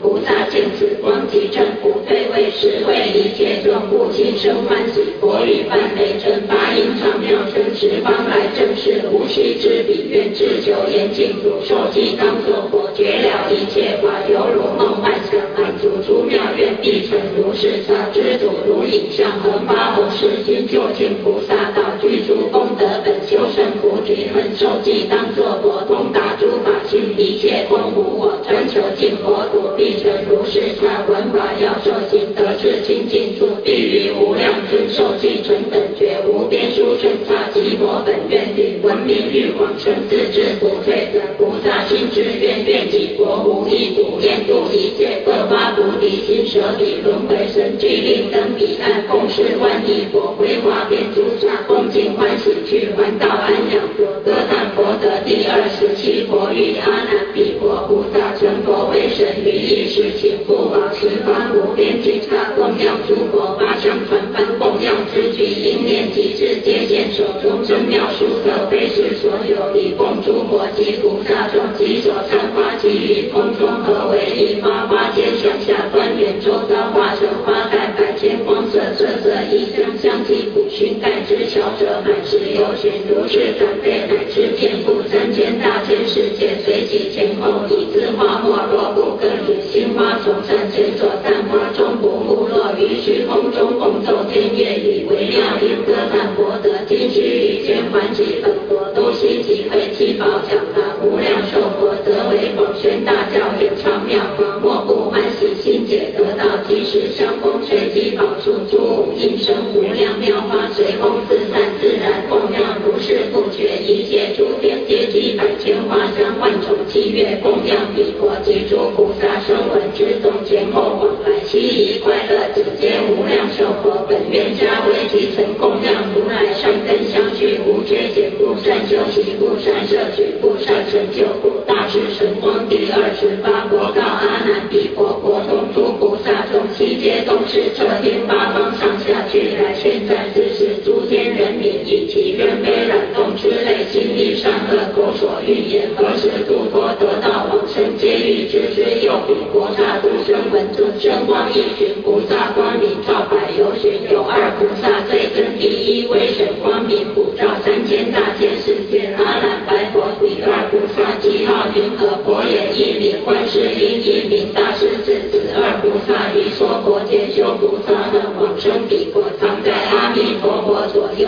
[1.28, 75.58] 菩萨见此光即正不退位实为一切众不心生欢喜佛语梵美真发音长妙声十方来正是无须之彼愿至久严净土受记当作佛绝了一切法犹如梦幻想满足诸妙愿必成如是萨知足如影像恒发弘誓心究竟菩萨道具诸功德本修胜菩提恒受记当作佛通达诸法性一切空无我专求净佛土必成如是萨文法要受行得至清净处必于无量尊受记成等觉无边殊胜刹即佛本愿力闻名欲往生自知不退者菩萨心之愿愿己国无一度愿度一切各发菩提心舍彼轮回神具令登彼岸共施万亿佛回华遍诸刹恭敬欢喜去还道安养佛歌叹佛得第二十七佛遇阿难比佛菩萨成佛为神于一时请复往十方无边尽刹供养诸佛八相传翻供养之具应念即至皆现手中真妙殊色非是所有以供诸佛及菩萨众及所参花其于空中合为一花花间向。
[75.68, 167.80] 下端圆周遭化成花盖百千光色色色一香香气普熏盖之小者满是有旋如是转非乃至遍布三千大千世界随其前后以自化没若不更与心花从善前所散花中不没落于虚空中共奏天乐以为妙音歌叹佛得今须与千欢喜本佛都悉集会七宝讲坛无量寿佛则为广宣大教演唱妙法莫不欢喜心解得道及时相逢随机宝树诸应生无量妙花随风自散自然供养如是不绝一切诸天皆集百千花香万种七月供养彼佛及诸菩萨声闻之前后往来悉以快乐子皆无量寿佛本愿加为集成供养如来善根相续无缺减不善修习不善摄取不善成就故大智神光第二十八国告阿难比佛国中诸菩萨众七皆都是彻天八方上下去来现在之时诸天人民以其愿悲染动之类心力善恶口所欲言何时度脱得道往生皆欲知之又彼国刹诸声闻尊声光一群菩萨光明照百由寻有二菩萨最尊第一威神光明普照三千大千世界阿难白佛第二菩萨其号云何佛也一名观世音一名大势至此二菩萨于娑婆见修菩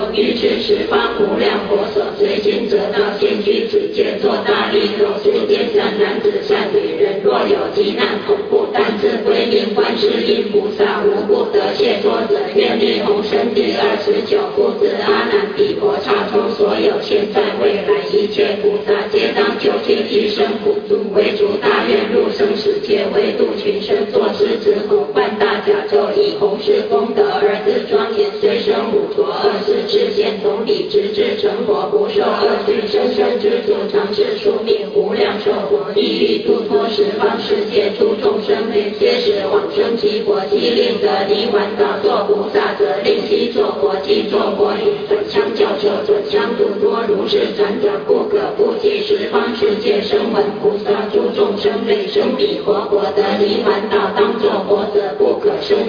[0.09, 38.57] 左右于是十方无量佛所随心者道现居此界作大力口世间善男子善女人若有急难恐怖但自归命观世音菩萨无不得解脱者愿力宏生第二十九部自阿难彼佛刹中所有现在未来一切菩萨皆当究竟一生补助为主大愿入生死界为度群生作狮子吼灌大甲咒以弘誓功德儿子庄严虽生五浊二世至现总理直至成佛不受恶趣生生之主长世数命无量寿佛，地狱度脱十方世界诸众生，
[38.97, 54.81] 皆是往生极佛，即令得离完道作菩萨，则令悉作佛，即作佛语，转相教者，转相度脱，如是转转不可不计十方世界声闻菩萨诸众生类生彼佛，国得离完道当作佛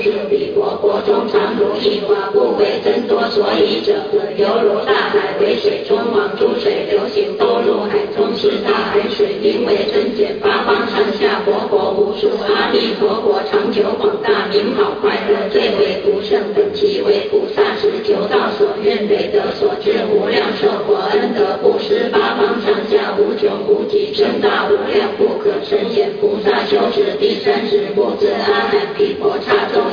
[0.03, 3.93] 者，不可生是彼佛，佛中常如一法，不为增多，所以者，
[4.37, 26.11] 犹如大海为水中往，诸水流行都入海中，是大海水名为增减，八方上下佛国无数，阿弥陀佛长久广大，名好快乐，最为独胜，等其为菩萨时，求道所愿，累得所至，无量寿佛恩德布施，八方上下无穷无极，深大无量，不可胜言。
[26.21, 29.39] 菩萨修持第三十不自阿难毗婆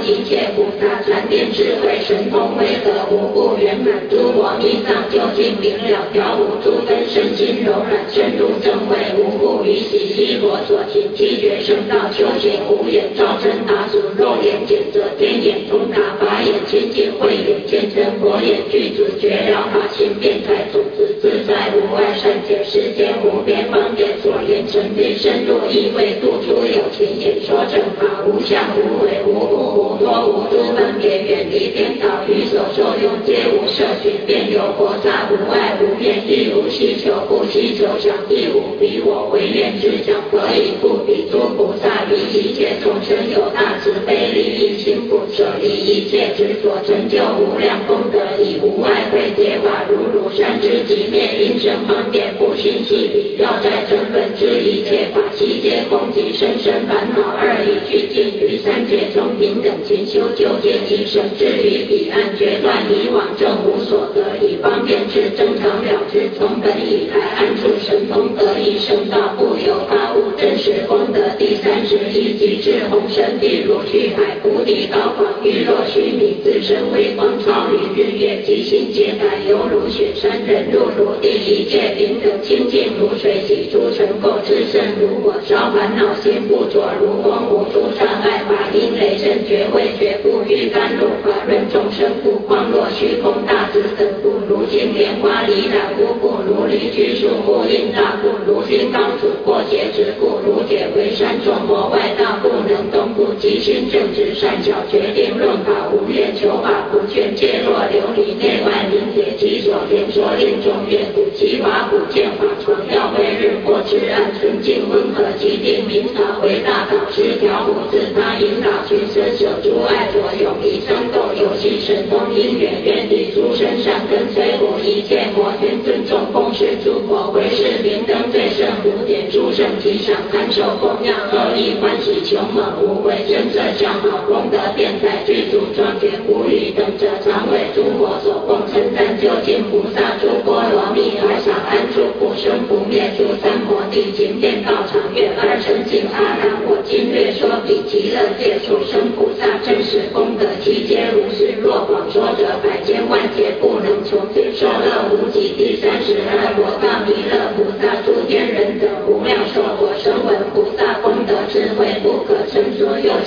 [0.07, 149.56] 一切菩萨禅定智慧神通威德无故圆满，诸佛密藏究竟明了，调伏诸根身心柔软，深入正位，无故于喜悉佛所行，七觉圣道修行无眼照真达俗，肉眼见则天眼通达，法眼清净慧眼见真，佛眼具足觉了法性辩才种子自在无碍善解世间无边方便所言成律深入意味度出有情演说正法无相无为无故无多无诸分别远离颠倒于所受用皆无摄取便有佛刹无碍无边亦无希求不希求想亦无比我唯愿之想何以不比诸菩萨于一切众生有大慈悲利益心不舍离一切执着成就无量功德以无碍慧解法如如山之极灭因生方便不心细理要在成本之一切法悉皆空即生生烦恼二已俱尽于三界中平等勤修究竟一生至于彼岸决断以往正无所得以方便智增长了之从本以来安处神通得以圣道不有他物真实功德第三十一即至红身地如巨海菩提高广玉若须弥自身微光超于日月即心洁白犹如雪山忍入如地一切平等清净如水洗诸尘垢之身如火烧烦恼心不着如风无诸障碍法因雷声觉为觉不欲甘露法润众生不光若虚空大智等不如金莲花离染无故如离居树木因大故如金刚杵破邪之故如铁为山众魔外道不能动故即心正直善巧决定论法无愿求法不劝戒若琉璃内外明解其所言说令众愿睹其法古见法传要为日或至暗纯净温和其定明察为大导师调伏自他引导群生舍诸爱着永离生斗游戏神通因缘愿力诸生善根摧伏一切魔天尊重奉事诸佛为是明灯最胜无点诸圣吉祥堪受供养乐意欢喜穷猛无畏真正相好功德辩才具足庄严无语等者常为诸佛所供称赞究竟菩萨诸波罗蜜而想安住不生不灭诸三摩地行遍道场愿而成净阿难我今略说彼极乐界所生菩萨。
[149.63, 154.19] 正是功德其皆如是若广说者百千万劫不能穷
[154.53, 160.99] 受乐无极第三十二罗告弥勒菩萨诸天人等无量寿佛声闻菩萨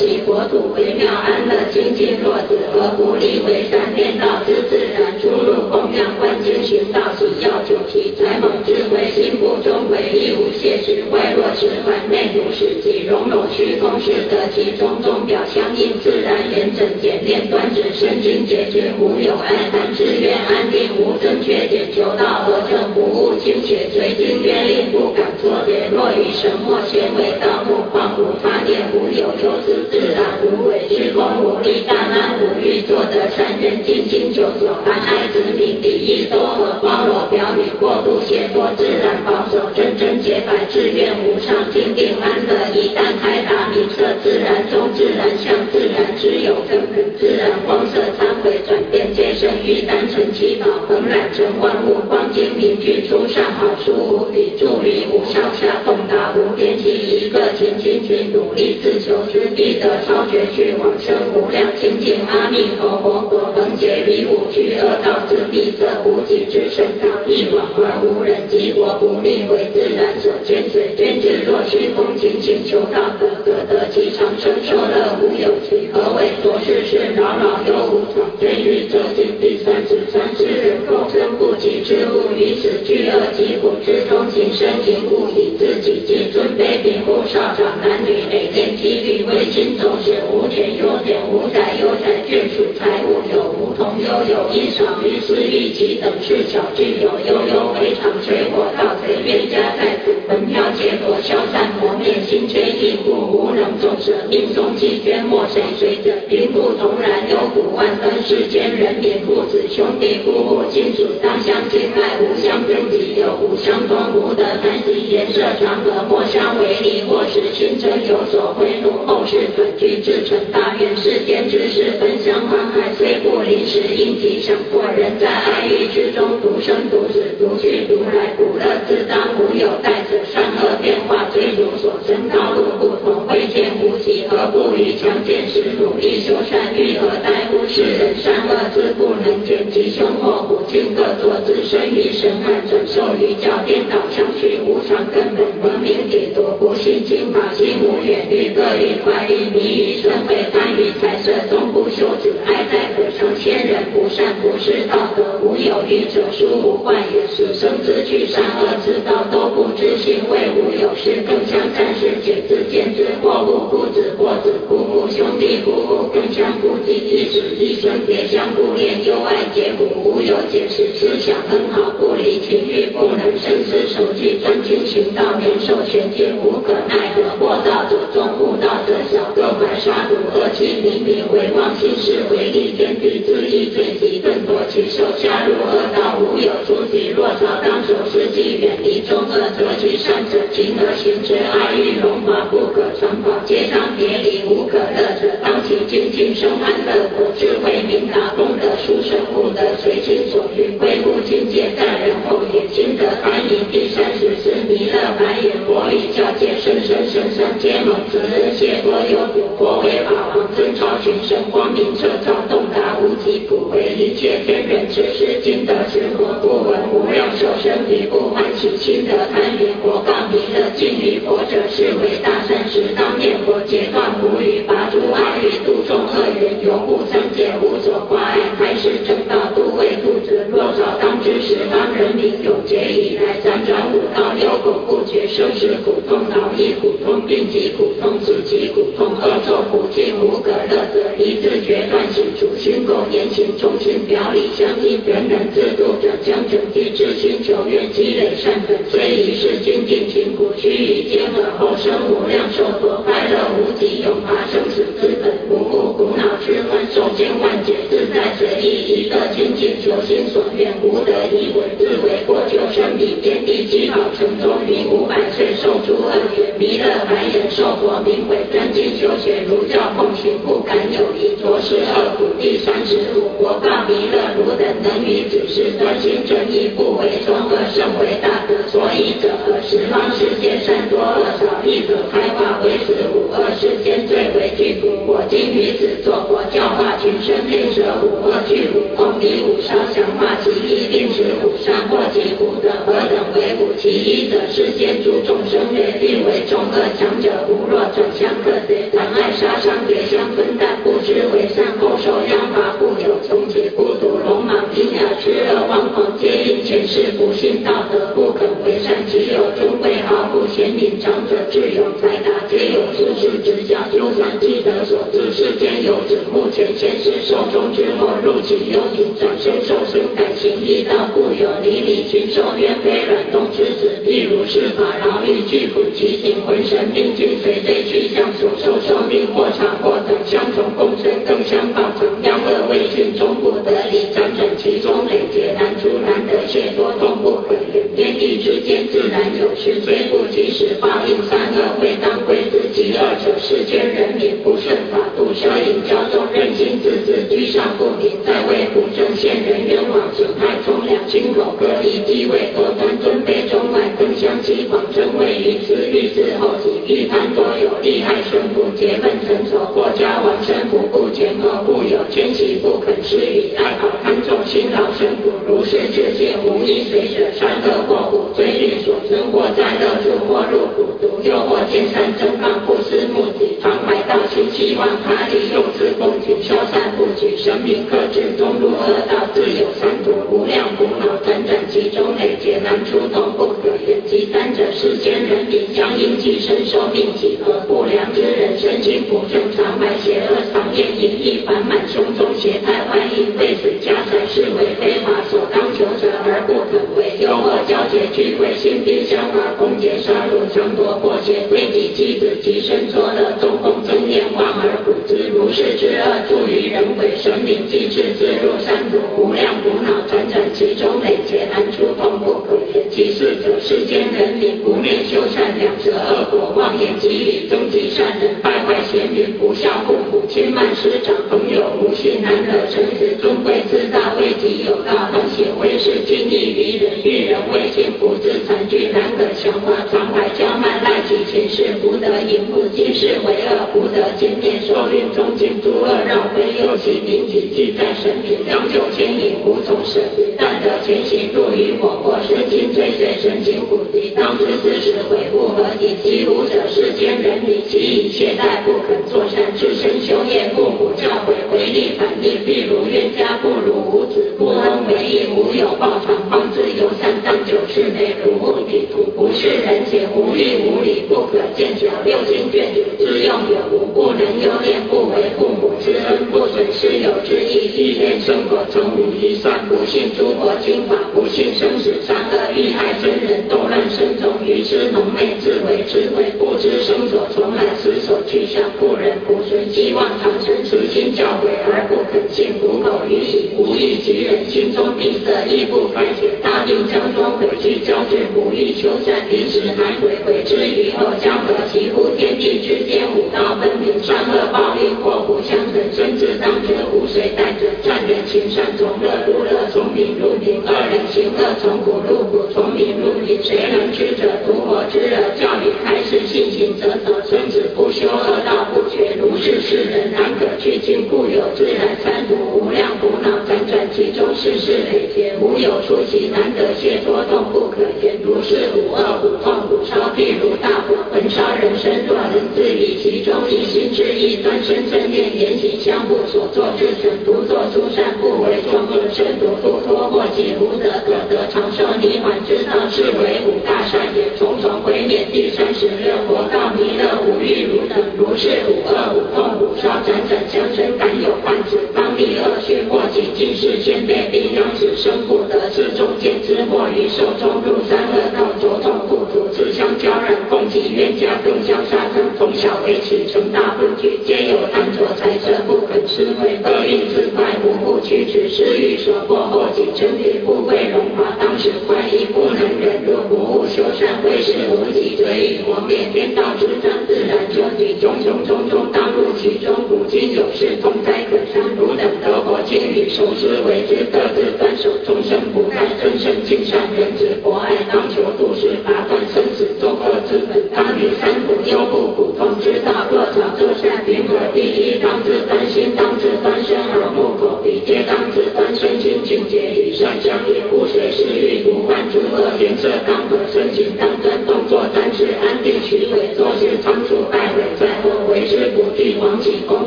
[0.00, 59.69] 其国土微妙安乐清净若子何不离为善变道之自然出入供养观经寻道喜要求其才猛智慧心不中唯一无懈时外若持环内如是即容容虚空是得其中中表相应自然严整简练端直身心解决无有爱贪之愿安定无正缺减求道何正不误清且随经愿令不敢作别若于神墨纤为道目况无发电无有由此自然无为虚空无力大安无欲作得善人尽心求索安爱子民礼义多和包罗表里过度解脱自然保守真真洁白自愿无上精定安乐一旦开达明色自然中自然相自然之有根本自然光色参回转变皆生于单纯祈祷恒染成万物光精明具出上好书无比助力无上下洞达无边际一个清净心努力自求之地。
[59.74, 159.49] 得超绝去往生无量清净阿弥陀佛，果恒劫离五趣恶道自闭色无极之身道一往而无人及我不命为自然所见随见智若虚空尽请求道得得得其长生受乐无有其何为所事事扰扰又无常天欲则尽第三十三世人共生不及之物于此巨恶极苦之中行深行故以自己自尊卑鄙后少长男女累练体律为心总是无田有田无宅有宅眷属财物有无同悠有衣裳于私欲其等事小具有悠悠为常水火盗贼冤家在此焚飘结果消散磨灭心缺亦故无能众舍命中既捐莫谁随着贫富同然有苦万分世间人民父子兄弟夫妇亲属当相亲爱无相争己有无相同无得难及颜色长和莫相为离或使心生有所回怒后世转居至成大愿世间之事分享欢爱虽不临时应即想过人在爱欲之中独生独死独去独来苦乐自当无有代者善恶变化追逐所生道路不同慧见无极何不于强健时努力修善欲何待乎世人善恶自不能见吉凶祸福尽各作自身于神汉转受于教颠倒相续无常根本文明解脱不信经法心无远虑各欲快欲迷于社会贪于财色终不休止爱在可成千人不善不是道德无有愚者殊无患也是生之去善恶之道都
[159.80, 208.18] 知行为无有事更相战事解自见之或不孤子或子夫妇兄弟夫妇更相顾忌一子一生别相顾恋忧爱结苦无有解释思想很好不离情欲不能深思熟记专精行道免受权戒无可奈何过道者众悟道者小各怀杀戮恶气明明为妄心事为利天地自意罪极更多其受下入恶道无有出体若朝当守时机远离众恶者则其善者勤而行之爱欲荣华不可长保皆当别离无可乐者当其精进生安乐果智慧明达功德殊胜悟得随心所欲归乎境界在人后也心得安隐第三十四弥勒白眼佛以教界深深深深皆蒙慈
[208.58, 209.22] 谢多有
[209.56, 279.29] 佛为法王真超群生光明彻照洞达无极普为一切天人之师今得是佛不闻无量寿身体不欢喜心得贪佛告弥勒敬礼佛者是为大善时当念佛截断无语拔诸爱欲度众恶缘永不三界无所挂碍开示正道度为度者若早当知时，当人民永劫以来辗转五道六口不绝生死苦痛劳役苦痛病疾苦痛死疾苦痛恶作苦尽无可乐者一自决断行主心共言行中心表里相应人人自度者将整体至心求愿积累善本虽已世精进勤苦须臾间而后生无量寿佛快乐无极永拔生死之本无故苦恼之患受千万劫自在随意一个精进求心所愿无得以为自为过救生彼天地七宝城中云五百岁受诸恶缘弥勒白眼寿佛名为专精求学如教奉行不敢有疑着实恶苦第三十五我告弥勒汝等能于此事专心正义不为众恶甚为大德所以者
[279.62, 284.99] 十方世界善多恶少亦可开化为此五恶世间最为具足
[285.30, 384.00] 今于此作佛教化群生令舍五恶具五空离五烧降化其一并使五善或其苦者何等为苦其一者是先诸众生略定为众恶强者无若转相克贼残爱杀伤别相分但不知为善后受殃罚故有穷且孤独鲁莽阴哑痴恶妄狂皆因前世不信道德不肯为善其有尊贵豪富贤明长者智勇才达皆有术士指教就算积德所致世间有指目前前世寿终之后入其幽井转生受生感情一道故有离离群受冤非软动之子譬如是法劳力具苦其行浑神命尽随罪去向所受寿命或长或短相从共生更相报偿殃恶未尽终不得离辗转其中累劫难出难得解脱痛不可言天地之间自然有事虽不尽即使报应三恶会当归自己，二者世间人民不顺法度，摄影骄纵任心自自居上不明，在位不正现人冤枉，损害从良，亲口割地继位多端尊卑中外更相欺谎，真为于此欲自后己，一贪多有利害顺不结愤成仇，国家亡身不顾前后，故有奸细不肯施以爱好贪重辛劳生苦，如是世界无一随者善恶祸苦，罪律所生或在乐处或入苦毒，又或见善正放不思目的，常怀道心希望他利用此恭敬消散不举，神明克制中入恶道，自有三途，无量苦恼辗转其中，累劫难出，痛不可言。
[384.08, 412.84] 第三者世间人民相因寄生寿命几何，不良之人身心不正常，埋邪恶藏业淫逸烦满胸中，邪态坏意被死家财视为非法所当求者而不肯为，又或交结聚会心地相而攻讦杀戮争夺过节，为己妻子及身作乐，纵共增念望而不知，如是之恶助于人为，神明既至自入三途，无量苦恼辗转其中，累劫难出，痛不可言。
[412.90, 433.39] 其四者，世间人民不念修善，两者恶果，妄言激励，增极善人，败坏贤明，不孝父母，轻慢师长，朋友无信，难惹臣子，尊贵自大，为己有道，很显为是，敬意于人，遇人未信，不自残惧，难可强化，常怀骄慢，赖己前世不得淫妇，今世为
[433.74, 440.00] 恶，不得见面，受孕中尽诸恶绕非，又起名己，记在神明，良久牵引，无从舍，
[440.36, 463.59] 但得前行入于我国，身心追随，神情不敌，当知自是悔不合己，其无者世间人民，其以懈怠不肯作善，自身修业，父母教诲，违逆反逆，譬如冤家不如无子，不恩为义，无有报偿，方自由善当九世内，如目的土，不是人前无义无礼，不可见者六亲眷属之用有。
[463.70, 503.40] 无，不能优劣，不为父母之恩，不损师友之义，一念生活从无一善，不信诸佛经法，不信生死善恶，遇害真人，斗乱生众，愚痴蒙昧，自为智慧，不知生所从来，死所去向，不忍不顺，希望长生，慈心教诲而不肯信，不苟于喜，无益其人，心中闭塞，亦不改解，大定将中悔去交至，不欲求善，临时还悔，悔之于后，将得其乎天地之间，五道分明，善恶报应，祸福相等，身自当者，无谁待者，善人行善，从乐入乐，从名入名；恶人行恶，从苦入苦，从名入名。
[503.42, 507.14] 谁能知者，独我之恶，教你开示，信行则走。
[507.24, 518.18] 孙子不修恶道不绝，如是世人难可去尽，故有自然三途，无量苦恼辗转其中，世事累劫，无有出期，难得解脱，痛不可言。
[518.22, 534.30] 如是五恶苦痛苦烧，譬如大火焚烧人身，若能自理其中，一心之意，端身正念，言行相互，所作之成，独作诸善，不为众恶，身独不脱，或己无德，可得长寿泥环之道，是为五大善也。
[534.36, 569.74] 重重毁灭，第三十六佛道弥勒，五欲如等，如是五恶五痛五烧，辗转相生，敢有患子，当地恶血，或己今世先辈，必养子生不得，是中间之祸，于寿中入三恶道，着痛不足，自相交染，共济冤家，更相杀生，从小为起，成大分居，皆有贪着财色，不肯吃亏，恶运自快，无不屈指，是欲所迫，后己争取富贵荣华，当时怀疑不能忍，若不务修善，为是无己，则以活灭天道之障，自然究竟，种种种种，当入其中。
[569.88, 599.84] 古今有事，痛哉可伤，汝等得佛经语，受之为之，各自端守，终生不改，真圣敬善人子，博爱当求度世，拔断生死作恶之本，当于三苦忧不苦痛之道，若常作善，平和第一，当自端心，当自端身，耳目口鼻皆当自端身心境界与善相应，勿随是欲，不患诸恶，颜色当和，身形当端，动作单持，安定取伪，做事仓促败伪，在后为之不地，王起功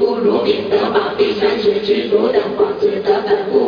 [0.00, 3.67] 夫如饼得宝，第三十之汝等广子得本，悟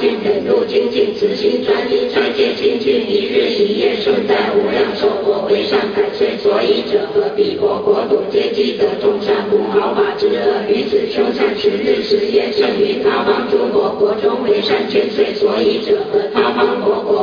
[0.00, 7.28] 尽忍辱精进，此心专一，斋戒清净，一日一夜顺在无量寿佛为善百岁所以者何？
[7.34, 15.34] 彼国国土皆积得众善，无毫马之恶，于此修善十日十夜，胜于他方诸国国中为善千岁。
[15.34, 16.20] 所以者何？
[16.32, 17.17] 他方国国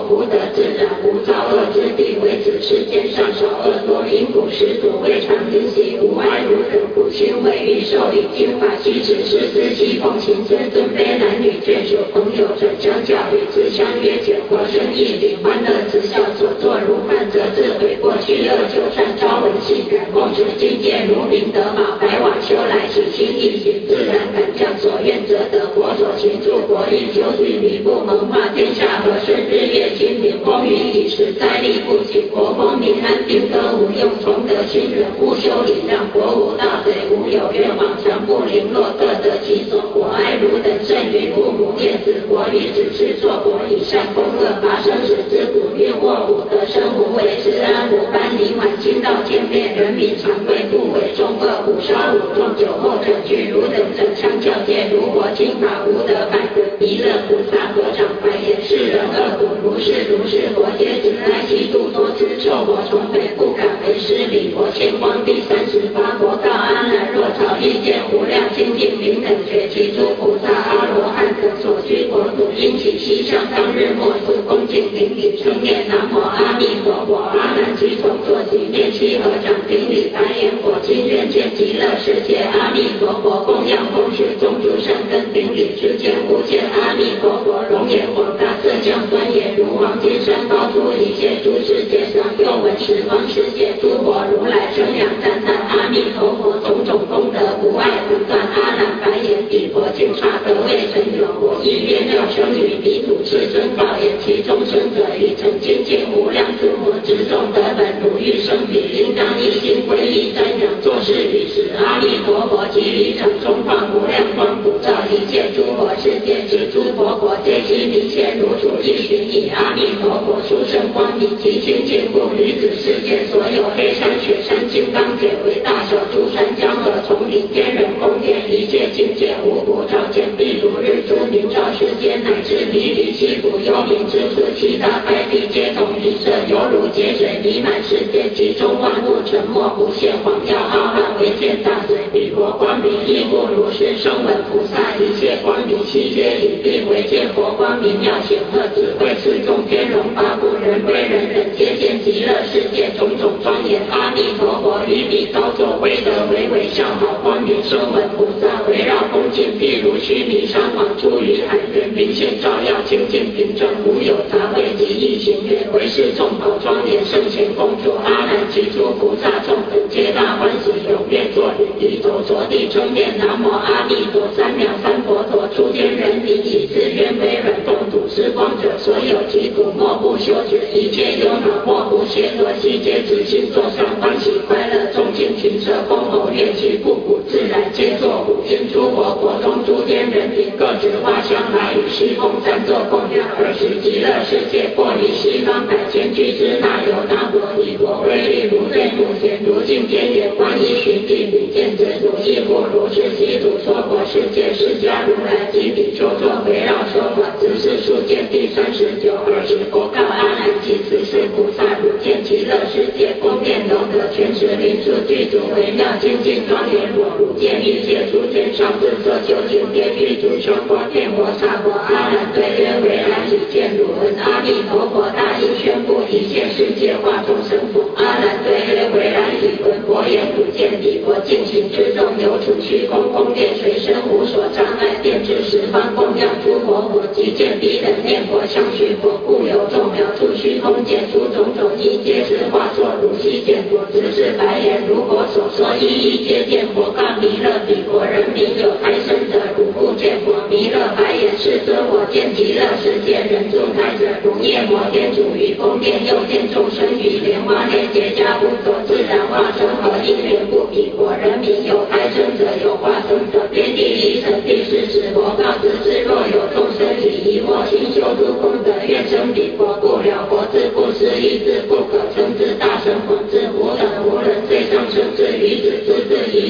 [2.25, 56.37] 为此世间善少恶多，因故师徒未尝吝惜，无爱如等不亲，为欲受礼经法，虚持师思西奉行尊尊卑男女眷属朋友转交教与自相约解惑生义礼欢乐自笑所作如法则自悔过去恶久善朝闻信感梦知境界如明得马白瓦修来喜心意行自然感将所愿则得国所行助国力久与吕布蒙化天下和顺日月清明风雨已时灾力不起国风民安兵戈无用崇德亲仁勿修礼让国无大贼无有愿望强不零落各得其所我爱汝等甚于父母念子国与子嗣作国以善攻恶拔生死之苦运祸无得生无畏之安无班离晚清道见面人民常贵不为众恶虎烧五众酒后者具汝等者相教戒如火清法无得百
[56.79, 131.03] 弥勒菩萨合掌白言世人恶苦如是如是佛皆只爱其度多知受我从非不敢为师礼佛献光第三十八国告阿难若朝意见无量清净平等觉其诸菩萨阿罗汉等所居国土因起西向当日末次恭敬顶礼称念南无阿弥陀佛我阿难即从坐起念七合掌顶礼白言我今愿见极乐世界阿弥陀佛供养风雪中诸善根顶礼之间无见阿弥陀佛容颜广大色相端严如黄金山高出一切诸世界上又闻十方世界诸佛如来称扬赞叹阿弥陀佛种种功德不爱不断阿难白言彼佛净刹得未曾有我亦愿了生于彼土世尊道言其中生者已成精进无量诸佛之众得本如欲生彼应当一心皈依瞻仰作是语时阿弥陀佛及离掌中放无量光普照一切诸佛世界及诸佛国皆悉一切如处一寻以阿弥陀佛殊胜光明及清净故女子世界所有黑山雪山金刚解为大小诸山江河丛林天人宫殿一切境界无不照见譬如日
[131.35, 260.93] 珠明照世间乃至离离西土幽冥之处七大白地皆同一色犹如劫水弥漫世界其中万物沉默不现晃耀浩瀚为见大水彼国光明亦不如是声闻菩萨一切光明悉皆以并为见佛光明妙显赫智慧是众天龙八部人归人人皆见极乐世界种种庄严阿弥陀佛于彼高座威德为微笑好光明声闻菩萨围绕恭敬譬如须弥山王出于海源明现照耀清净平正无有杂秽及异行愿为是众宝庄严圣贤公主阿难及诸菩萨众等皆大欢喜踊跃作礼地走着地称念南无阿弥陀三藐三佛陀诸天人民以自愿为软动土施光者所有疾苦莫不修学一切忧恼莫不邪恶悉皆自心作善欢喜快乐众敬停舍风喉乐器不古自然皆作舞因诸佛国中诸天人民各执花香来与虚空赞作供养而使极乐世界破离西方百千俱之那有那佛以佛威力如对目前如镜天眼观一寻地比见之如亦不如是悉土娑婆世界释迦如来及比丘作围绕说法只是数见第三十九二十佛告阿难及此世菩萨如见极乐世界宫殿楼阁全实灵树具足微妙清净庄严若如见一切诸天上至色究竟天地诸穷佛天佛刹佛阿难对曰为然已见汝闻阿弥陀佛大音宣布一切世界化众生佛阿难对曰为然已闻佛言汝见彼佛尽行之中有处虚空宫殿随身无所障碍遍至十方供养诸佛佛即见彼等念佛相续佛故有众妙处虚空见诸种种一皆是化作如悉见佛只是白言如佛所说一一皆见佛告弥勒彼国人民有胎生者如故见佛弥勒白言世尊我见极乐世界人住胎者如夜摩天主于宫殿又见众生于莲花莲结跏趺坐自然化生和因缘不比。
[260.97, 273.17] 我人民有胎生者有化生者天地离尘第四十佛告知是若有众生以疑惑心修诸功德愿生彼国不了佛之不思意志不可称之大神佛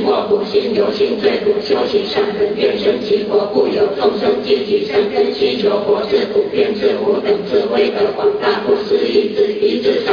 [0.06, 10.05] 自疑惑不心由心最苦修习善人愿生其国故有众生积极善根需求佛智普遍智无等智慧的广大不思议智一智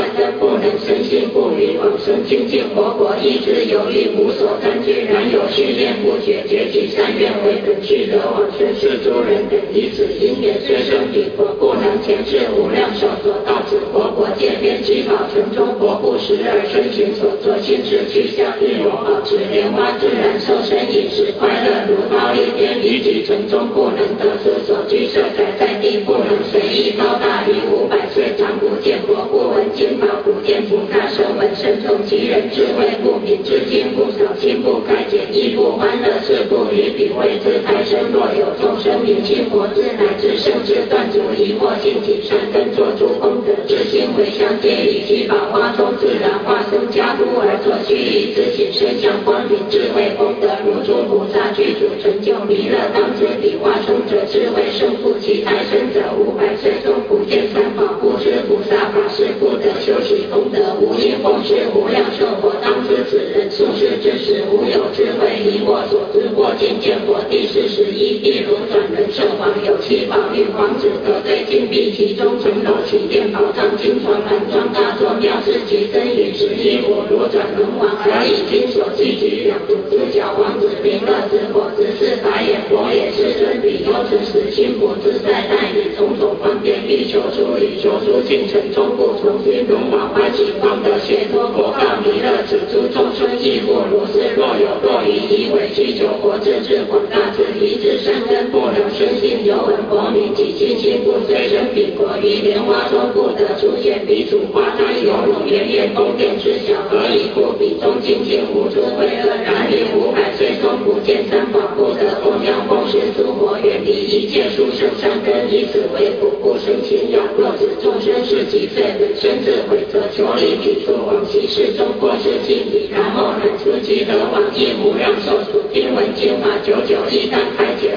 [0.62, 9.42] 善根不能生心不离往生清净活佛，意志有力无所根据，然有训练不绝，结起善愿为本，去得往生是诸人。
[9.50, 30.06] 等，以此因缘虽生彼佛，不能前世无量寿所到此活佛界边七宝城中佛不时而身行所作，心智去向日我保持莲花自然受身饮食快乐如刀一边，离己城中不能得此所居设宅在地，不能随意高大于五百岁长不见佛，不闻经宝
[30.44, 31.01] 见菩萨，
[31.42, 37.98] 闻甚众，其人智慧不明，知经不少，心不开解，亦不欢乐，是不离彼为自胎生。
[38.12, 68.20] 若有众生明心佛智，乃至圣智断除疑惑，心体善根，作诸功德，至心回向，皆以七宝花中自然化生加布而作，须以自信身相光明智慧功德，如诸菩萨具足成就弥勒当知彼化生者智慧胜负，其胎生者五百岁中不见三宝，不知菩萨法是不得修习功德，无因奉事无量寿佛，当知此人出世之时无有智慧，以我所知过见见佛第四十一。
[68.20, 90.92] 地如转轮圣王有七宝玉皇子得罪金碧其中层楼起殿宝藏金床蓝庄大作庙是其真与实一我如转轮王而以金所寄举两足之角王子名乐之火之是白眼佛也是尊比优之时心不自在代理种种方便欲求出以求出进城中不从军龙王欢喜光德
[91.22, 107.52] 谢脱佛告弥勒此诸众生亦复如是若有若疑以为需求佛智智广大之一之善根不能生信，有闻佛名及亲心不虽生彼国，于莲花中不得出现彼主花胎有如圆叶宫殿之小，何以故？
[107.52, 117.22] 彼中清净无诸秽恶，然于五百岁中不见三宝，不得供养奉事诸佛，远离一切殊胜善根，以此为苦，不生情仰。
[117.38, 125.60] 若此众生是几岁本身智慧，则求离彼处往其世中过世尽礼，然后能出其得往亦无量寿数。
[125.70, 127.92] 听闻经法久久，一旦开解。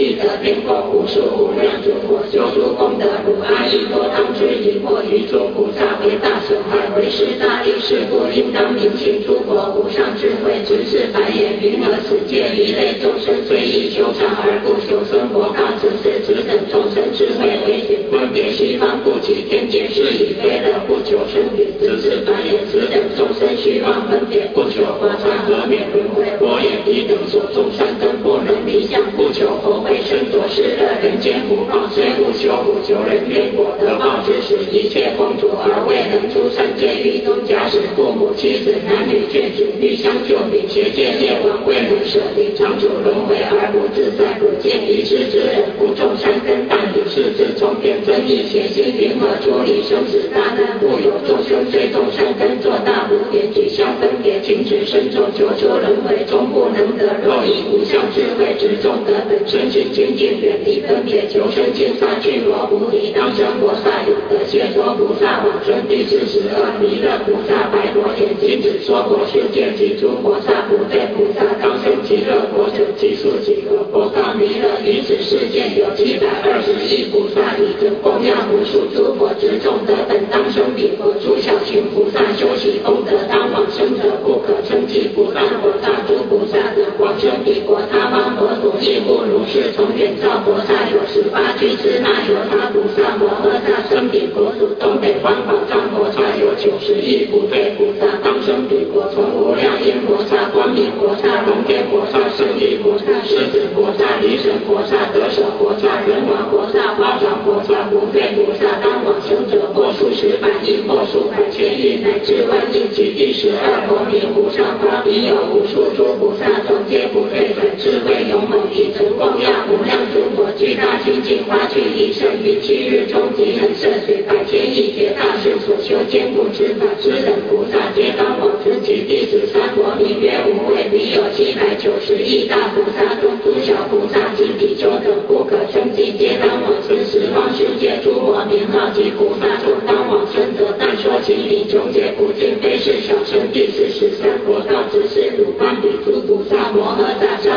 [0.00, 29.40] 欢喜意得遍供无数无量诸佛修诸功德如阿逸多当知以过于诸菩萨为大损害为师大利是故应当明请诸佛无上智慧直是白眼云何此界一类众生虽以修禅而不修生活告此是此等众生智慧为显分别西方不起天界是以非乐不求生彼直是白眼此等众生虚妄分别不求发善和免轮回佛眼一等所种善根不能离相不求。
[29.40, 37.34] 求佛为身着是乐人间不放，虽不修不求人愿果得报之时，一切空途而未能出三界狱中。
[37.44, 44.38] 假使父母妻子男女眷属欲相救彼，邪见业往未能舍离，长处轮回而不自在。
[44.38, 50.78] 不见一世之人不种善根，但以世自从变增益邪心，云何处理生死大难？
[50.78, 57.10] 故有众生虽种善根，做大无边举相分别，情执深重，求求轮回终不能得。
[57.26, 59.10] 若以无相智慧执众得。
[59.46, 73.80] 身心清净，远离分别，求生净善去罗菩提，当生菩萨有德，解脱菩萨往生第四十二弥勒菩萨白佛眼睛子说佛世界及诸菩萨不对菩萨当生极乐国者，即数几何？
[73.88, 89.24] 佛告弥勒，于此世界有七百二十亿菩萨，以尊供养无数诸佛之众德等，当生彼佛诸小群菩萨修习功德，当往生者不可称计，菩萨佛大诸菩萨等往生彼国他方佛土亦不。
[89.30, 119.10] 如是从远照菩萨有十八具支那由他菩萨摩诃萨生彼国土东北方宝藏菩萨有九十亿不退菩萨当生彼国从无量音菩萨光明菩萨龙天菩萨胜利菩萨狮子菩萨离神菩萨得舍菩萨人王菩萨花长菩萨不退菩萨当往生者或数十百亿或数百千亿乃至万亿及第十二国名无上花彼有无数诸菩萨众皆不退转智慧勇猛以成。
[119.20, 130.86] 供养大无量诸佛，具大清净花具以胜于七日中极恒摄水百千亿劫大事所修坚固之法，之等菩萨皆当往生其弟子三国，名曰无畏。
[130.90, 143.50] 彼有七百九十亿大菩萨中诸小菩萨及比丘等不可称计，皆当往生十方世界诸佛名号及菩萨众当往生者，但说其名穷劫不尽，非是小乘。
[143.50, 145.74] 第四十三国道之是鲁班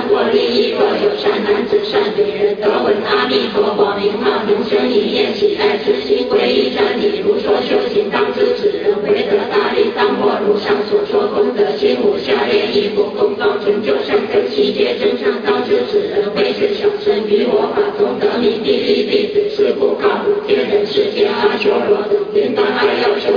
[0.04, 1.32] 诃萨善过利益，若有善。
[1.44, 21.98] 男子善女人得闻阿弥陀佛名号，能生一念喜爱之心，皈依真理，如说修行，当知此人为得大利，当获如上所说功德心无下列一不功高成就善根悉皆真上，当知此人非是小乘，于我法中得名第一弟子，是故告汝天人世间阿修罗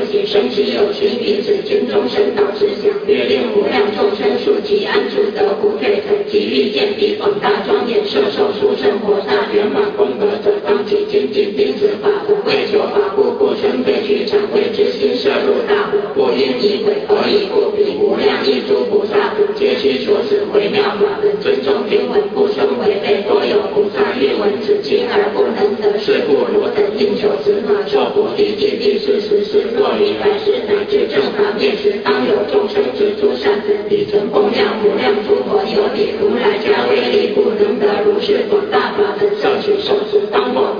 [0.07, 0.27] 等，应当爱要修行。
[0.27, 17.71] 生起有情，彼此军中神道思想，略令无量众生数其安住得不退腾，其欲见彼广大庄严，摄受殊胜佛大圆满功德者，当起精进钉子法门，为求法故，不生废去常畏之心摄入大火，不因以鬼，何以故？
[17.77, 29.61] 彼无量一诸菩萨皆须所此微妙法门，尊重听闻，不生违背，多有菩萨欲闻此经而不能得，是故汝等应求此法，受菩提记第四十四。
[29.77, 40.73] 若于来世乃至正法灭时，当有众生之诸善根，彼曾供养无量诸佛，有彼如来加威力，不能得如是广大法门，摄取受持，当获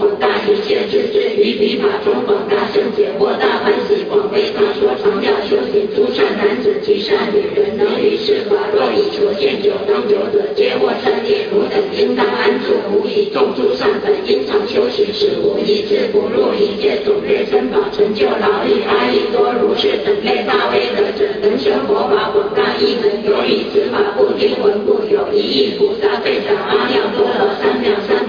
[0.47, 8.55] 一切之智，于彼法中广大圣解，获大欢喜，广为他说常要修行诸善男子及善女人，能于是法。
[8.73, 11.43] 若以求见九当九者，皆获胜利。
[11.51, 18.87] 汝等应当安住，无以众诸善本，应常修行，是无以自不入一切种类身宝，成就劳力。
[18.87, 28.26] 阿逸多如是等类大威德者，能生佛法广大义门，有以此法不听闻故，有一亿菩萨非常阿耨多罗三藐三。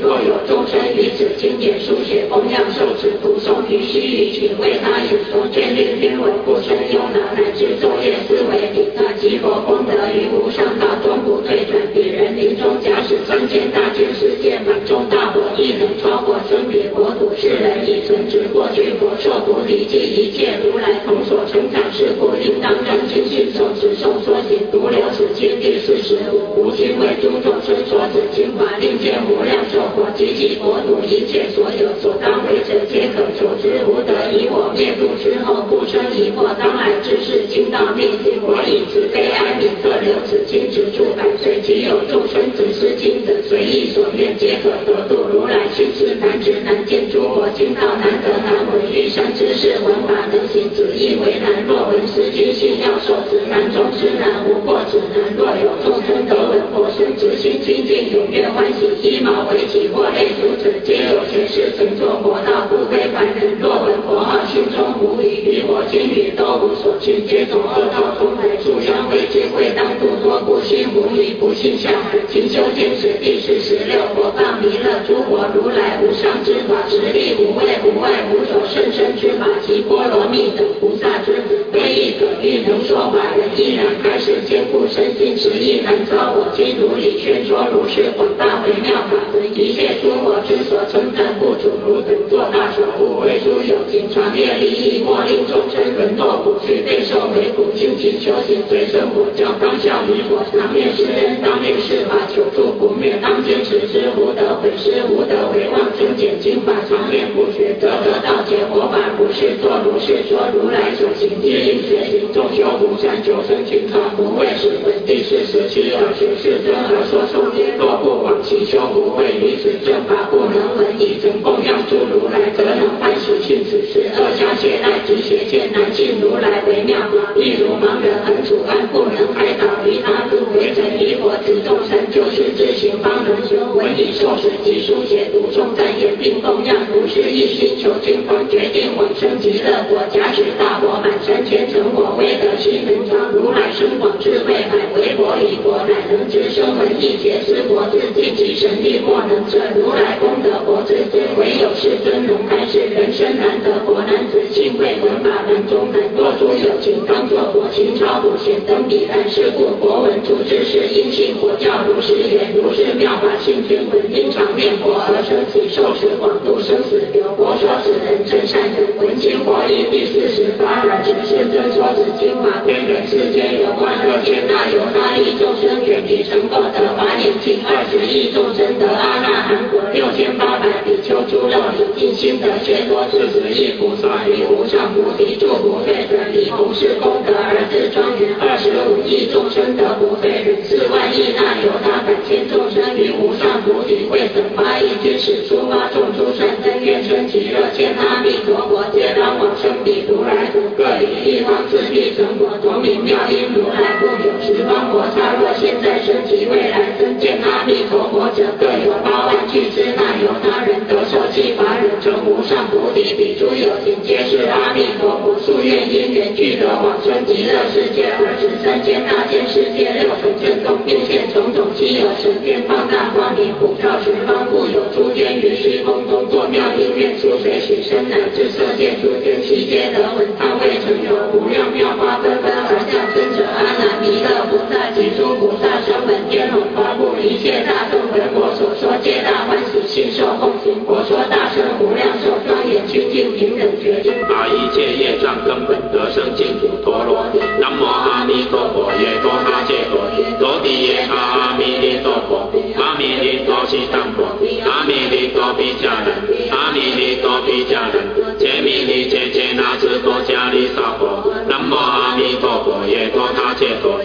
[0.00, 11.78] 若有众生于此经典书写供养受持读诵于须臾，请为他演说眷恋听闻，不生忧恼，乃至昼夜思维，彼那极佛功德于无上道中不退转。
[11.92, 17.30] 彼人临终假使三千大千世界满中大火，亦能超过生彼国土。
[17.36, 19.98] 世人已存之过去佛受菩提记。
[20.00, 26.64] 一切如来同所成长是故，应当专心信受持诵说行，独留此经第四十五。
[26.64, 33.84] 无心为诸众生所指经法，令见无量寿佛及其国土一切所有所当为者，皆可求之。
[33.86, 38.40] 无得以我灭度之后，不生疑惑，当来之事，经道灭尽。
[38.42, 41.60] 我以慈悲哀悯，特留此经直处百岁。
[41.62, 45.24] 其有众生只思经者，随意所愿，皆可得度。
[45.32, 49.74] 如来心事难知难见，诸佛经道难得难闻，欲生之事。
[49.82, 51.66] 闻法能行，子亦为难。
[51.66, 55.18] 若闻是经，信要受持，难中之难，无过之难。
[55.36, 63.58] 若有众生得闻佛声，直心清净，踊跃欢喜，一毛为起，或类诸者，皆有前世曾作佛道，不非凡人。
[63.58, 71.92] 若闻佛号，心中无疑，于我今语都无所惧，皆从恶道中来，互相为智慧当度多不心无疑，不信相。
[72.28, 79.46] 勤修坚持，第四十六佛放弥勒诸佛如来无上之法，实力无畏无畏无所甚深之法。
[79.66, 86.32] 及波罗蜜等菩萨之子，非亦可欲能说法人，亦然开示坚固身心，实亦难遭。
[86.36, 89.16] 我今如理宣说，如是广大微妙法，
[89.54, 114.94] 一切诸佛之所称赞不足，汝等作大守护，为诸有情传灭利益，莫令众生沦堕苦趣，备受为苦，精勤修行，随生佛教，当效于佛，当面施恩，当面施法，求助不灭，当坚持之，无得毁失，无得为妄增减经法，常念不绝，得得道解佛法，不是作如是说，如来所行，皆应觉行，众修无善，求生情操，不为是本。
[115.04, 124.12] 第四十七而行世尊而说受戒，若不往其修，不会以此正法，不能闻已曾供养诸如来，则能欢喜信此事。
[124.12, 127.32] 恶相懈怠及邪见，难信如来为妙法。
[127.34, 133.56] 例如盲人横处安，不能开导于他度，为成离佛子众生，就是自行方能修。
[133.74, 139.88] 闻以受持及书写读诵赞言，并供养，如是一心求经方决定往生极乐。
[139.88, 143.32] 国假使大佛满山千成火，威德须能彰。
[143.32, 149.58] 如来深广智慧海，为佛以国，乃能知生闻意解思佛自尽其神力，莫能测。
[149.78, 152.80] 如来功德佛之尊，唯有世尊能开示。
[152.90, 156.02] 人生难得佛男子，幸会闻法难中难。
[156.16, 159.30] 若诸有情当作佛，情超古显登彼岸。
[159.30, 162.50] 是故佛闻诸之事，因信佛教如是言。
[162.52, 167.22] 如是妙法性听闻，因常念佛而生起受持广度生死流。
[167.36, 169.60] 佛说此人真善人，闻经佛。
[169.90, 188.34] 第四十八而知世尊说此经法，天人世间有万热千那由那利众生远离成佛得法眼净，二十亿众生得阿那含果，六千八百比丘诸肉理尽心得却多四十亿菩萨于无上菩提住不废者，以弘誓功德而自庄严。
[188.40, 199.50] 二十五亿众生得不退忍，四万亿那由他百千众生于无上菩提会等八亿天使出发众诸善根愿称极乐千阿弥陀佛，皆当往。
[199.60, 205.36] 生彼如来土，各以一方次第成果，同名妙音如来故有十方佛刹。
[205.38, 213.12] 若现在生及未来生见阿弥陀佛者，各有八万俱胝那由他人得受记法忍成无上菩提。
[213.14, 221.68] 彼诸有情皆是阿弥陀佛夙愿因缘具得往生极乐世界，二十三千大千世界六层震动，变现种种。
[221.74, 230.28] 其有神殿放大光明，普照十方，故有诸天于虚空中作妙音乐，出水许身，乃至色界诸天，悉皆得闻。
[230.36, 240.80] 他未成有无量妙花纷纷而降生者，阿难弥勒菩萨及诸菩萨声闻天龙八部一切大众闻我所说，皆大欢喜，信受奉行。
[240.86, 247.26] 我说大圣无量寿庄严清净平等觉经，把一切业障根本得生净土陀罗。
[247.60, 250.00] 南无阿弥陀佛，耶多他戒佛，
[250.38, 254.24] 多地耶阿弥利哆佛，阿弥利哆悉当佛，
[254.64, 256.08] 阿弥利哆毗迦人，
[256.50, 261.24] 阿弥利哆毗迦人，揭弥利揭揭那智多迦利萨婆。
[261.48, 264.00] 南无阿弥陀佛，耶多他戒佛，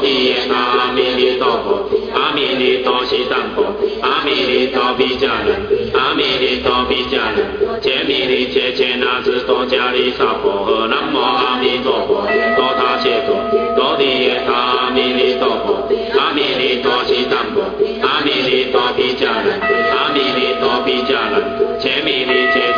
[0.00, 3.64] 地耶那阿弥利哆佛，阿弥利多悉耽佛，
[4.02, 5.60] 阿弥利多毗迦兰，
[5.94, 10.86] 阿弥利多毗迦人，揭弥利揭揭那智多迦利萨婆诃。
[10.88, 12.26] 南无阿弥陀佛，
[12.56, 13.36] 多他谢陀，
[13.76, 15.88] 多地耶他阿弥利佛，
[16.18, 17.62] 阿弥利多悉耽佛，
[18.02, 22.77] 阿弥利多毗迦，阿弥利多毗迦人，揭弥利揭。